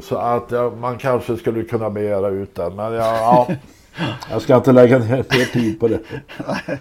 [0.00, 2.76] Så att ja, man kanske skulle kunna begära ut den.
[2.76, 3.46] Men ja, ja,
[4.30, 5.98] jag ska inte lägga ner tid på det.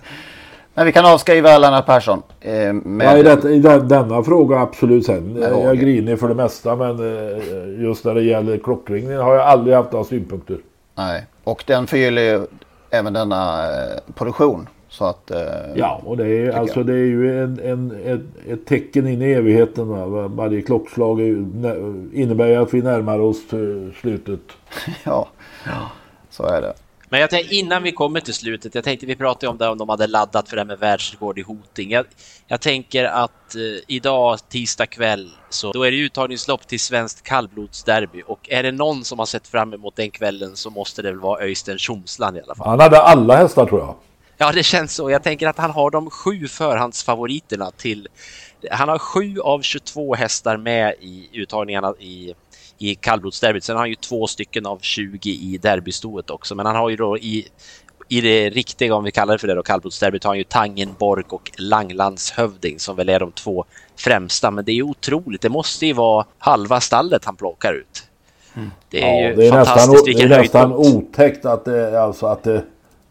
[0.79, 2.21] Men vi kan avskriva Lennart Persson.
[2.41, 5.33] Eh, med, Ja, i, det, I den, denna fråga absolut sen.
[5.33, 9.35] Nej, Jag är grinig för det mesta men eh, just när det gäller klockringningen har
[9.35, 10.57] jag aldrig haft några synpunkter.
[10.95, 11.25] Nej.
[11.43, 12.45] Och den förgyller ju
[12.89, 14.69] även denna eh, produktion.
[14.89, 15.31] Så att...
[15.31, 15.37] Eh,
[15.75, 16.87] Ja, och det är, alltså, jag.
[16.87, 19.87] det är ju en, en, ett, ett tecken in i evigheten.
[19.87, 20.27] Va?
[20.27, 21.19] Varje klockslag
[22.13, 23.37] innebär ju att vi närmar oss
[24.01, 24.39] slutet.
[25.03, 25.27] ja,
[26.29, 26.73] så är det.
[27.09, 29.77] Men jag tänkte, innan vi kommer till slutet, jag tänkte vi pratade om det om
[29.77, 31.91] de hade laddat för det här med världsrekord i hoting.
[31.91, 32.05] Jag,
[32.47, 38.23] jag tänker att eh, idag, tisdag kväll, så då är det uttagningslopp till svenskt kallblodsderby
[38.27, 41.19] och är det någon som har sett fram emot den kvällen så måste det väl
[41.19, 42.67] vara Öystein Tjomsland i alla fall.
[42.67, 43.95] Han hade alla hästar tror jag.
[44.41, 45.11] Ja, det känns så.
[45.11, 48.07] Jag tänker att han har de sju förhandsfavoriterna till...
[48.71, 52.33] Han har sju av 22 hästar med i uttagningarna i,
[52.79, 53.63] i kallblodsderbyt.
[53.63, 56.55] Sen har han ju två stycken av 20 i derbystoet också.
[56.55, 57.47] Men han har ju då i,
[58.07, 61.23] i det riktiga, om vi kallar det för det då, kallblodsderbyt, har han ju Tangenborg
[61.29, 63.65] och Langlandshövding som väl är de två
[63.95, 64.51] främsta.
[64.51, 65.41] Men det är ju otroligt.
[65.41, 68.03] Det måste ju vara halva stallet han plockar ut.
[68.89, 71.09] Det är ja, ju det är fantastiskt nästan, vilken det är nästan höjdpunkt.
[71.09, 72.63] otäckt att det, alltså att det,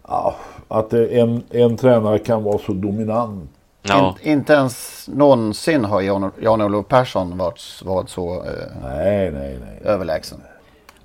[0.09, 0.37] ja,
[0.69, 3.51] att det, en, en tränare kan vara så dominant.
[3.89, 4.17] Ja.
[4.23, 8.51] In, inte ens någonsin har Jan- Jan-Olof Persson varit, varit så eh,
[8.83, 9.81] nej, nej, nej.
[9.93, 10.39] överlägsen.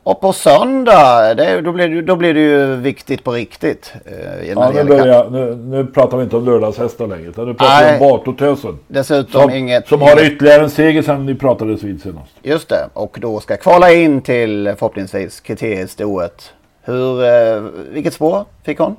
[0.05, 3.93] Och på söndag, det, då, blir det, ju- då blir det ju viktigt på riktigt.
[4.05, 7.29] Eh, Ja, nu, börjar, nu, nu pratar vi inte om lördagshästar längre.
[7.29, 7.99] Utan nu pratar Nej.
[7.99, 8.79] vi om Bartotösen.
[8.87, 12.31] Dessutom Som, inget- som har ytterligare en seger sedan ni pratades vid senast.
[12.41, 16.53] Just det, och då ska kvala in till förhoppningsvis kriteriestoet.
[16.81, 17.61] Hur, eh,
[17.91, 18.95] vilket spår fick hon?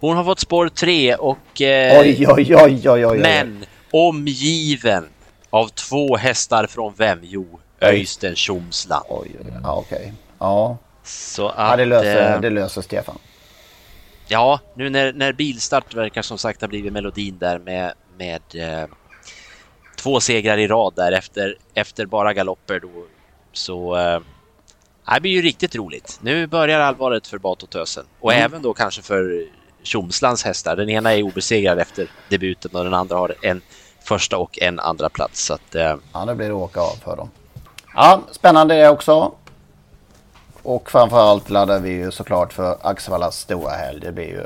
[0.00, 1.62] Hon har fått spår tre och...
[1.62, 3.18] Eh, Oj, oj, oj, oj, oj.
[3.18, 5.08] Men omgiven
[5.50, 7.18] av två hästar från vem?
[7.22, 9.04] Jo, Öystein Tjomsland.
[9.08, 9.60] Oj, oj, oj.
[9.62, 10.12] Ja, okej.
[10.38, 10.78] Ja.
[11.04, 11.70] Så att...
[11.70, 13.18] ja, det löser, eh, det löser Stefan.
[14.28, 18.88] Ja, nu när, när bilstart verkar som sagt ha blivit melodin där med, med eh,
[19.96, 22.88] två segrar i rad där efter, efter bara galopper då.
[23.52, 24.20] Så eh,
[25.14, 26.18] det blir ju riktigt roligt.
[26.22, 28.44] Nu börjar allvaret för Batotösen och Mm.
[28.44, 29.44] även då kanske för
[29.82, 30.76] Tjomslands hästar.
[30.76, 33.60] Den ena är obesegrad efter debuten och den andra har en
[34.04, 35.44] första och en andra plats.
[35.46, 37.30] Så att, eh, Ja, nu blir det åka av för dem.
[37.94, 39.32] Ja, spännande det också.
[40.62, 44.00] Och framförallt laddar vi ju såklart för Axevallas stora helg.
[44.00, 44.40] Det blir ju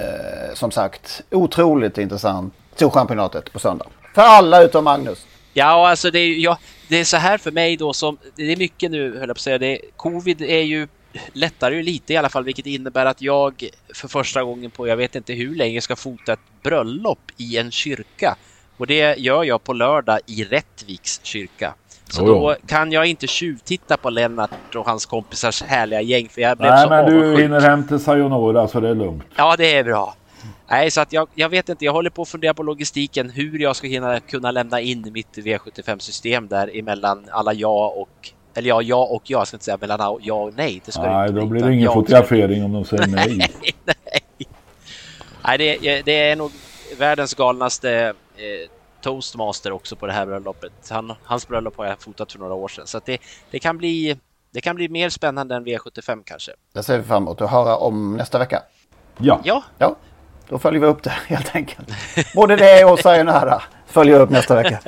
[0.00, 2.54] eh, som sagt otroligt intressant.
[2.74, 3.86] Storchampionatet på söndag.
[4.14, 5.26] För alla utom Magnus.
[5.52, 6.58] Ja, alltså det är, ja,
[6.88, 9.32] det är så här för mig då som, det är mycket nu höll jag på
[9.32, 10.88] att säga, det, covid är ju
[11.32, 14.96] lättare ju lite i alla fall, vilket innebär att jag för första gången på jag
[14.96, 18.36] vet inte hur länge ska fota ett bröllop i en kyrka.
[18.76, 21.74] Och det gör jag på lördag i Rättviks kyrka.
[22.08, 26.40] Så Jo, då kan jag inte tjuvtitta på Lennart och hans kompisars härliga gäng för
[26.40, 27.44] jag blev Nej så men du avundsjuk.
[27.44, 29.22] hinner hem till Sayonara så det är lugnt.
[29.36, 30.14] Ja, det är bra.
[30.68, 33.58] Nej, så att jag, jag vet inte, jag håller på att fundera på logistiken, hur
[33.58, 38.32] jag ska hinna kunna lämna in mitt V75-system där emellan alla ja och...
[38.54, 40.82] Eller ja, ja och ja, jag ska inte säga mellan ja och nej.
[40.84, 43.50] Det ska Nej då bli, blir det ingen ja fotografering om de säger nej.
[45.44, 46.50] Nej, det, det är nog
[46.98, 50.72] världens galnaste eh, toastmaster också på det här bröllopet.
[50.90, 53.18] Han, hans bröllop har jag fotat för några år sedan, så att det,
[53.50, 54.18] det, kan bli,
[54.50, 56.52] det kan bli mer spännande än V75 kanske.
[56.72, 58.62] Det ser vi fram emot att höra om nästa vecka.
[59.18, 59.40] Ja.
[59.44, 59.62] Ja.
[59.78, 59.96] Ja,
[60.48, 61.88] då följer vi upp det helt enkelt.
[62.34, 64.78] Både det och Sayonara följer upp nästa vecka.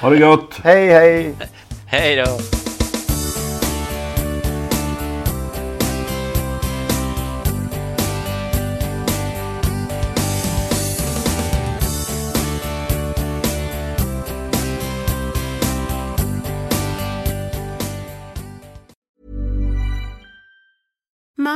[0.00, 0.60] Ha det gott!
[0.64, 1.34] Hej hej!
[1.86, 2.63] Hej då!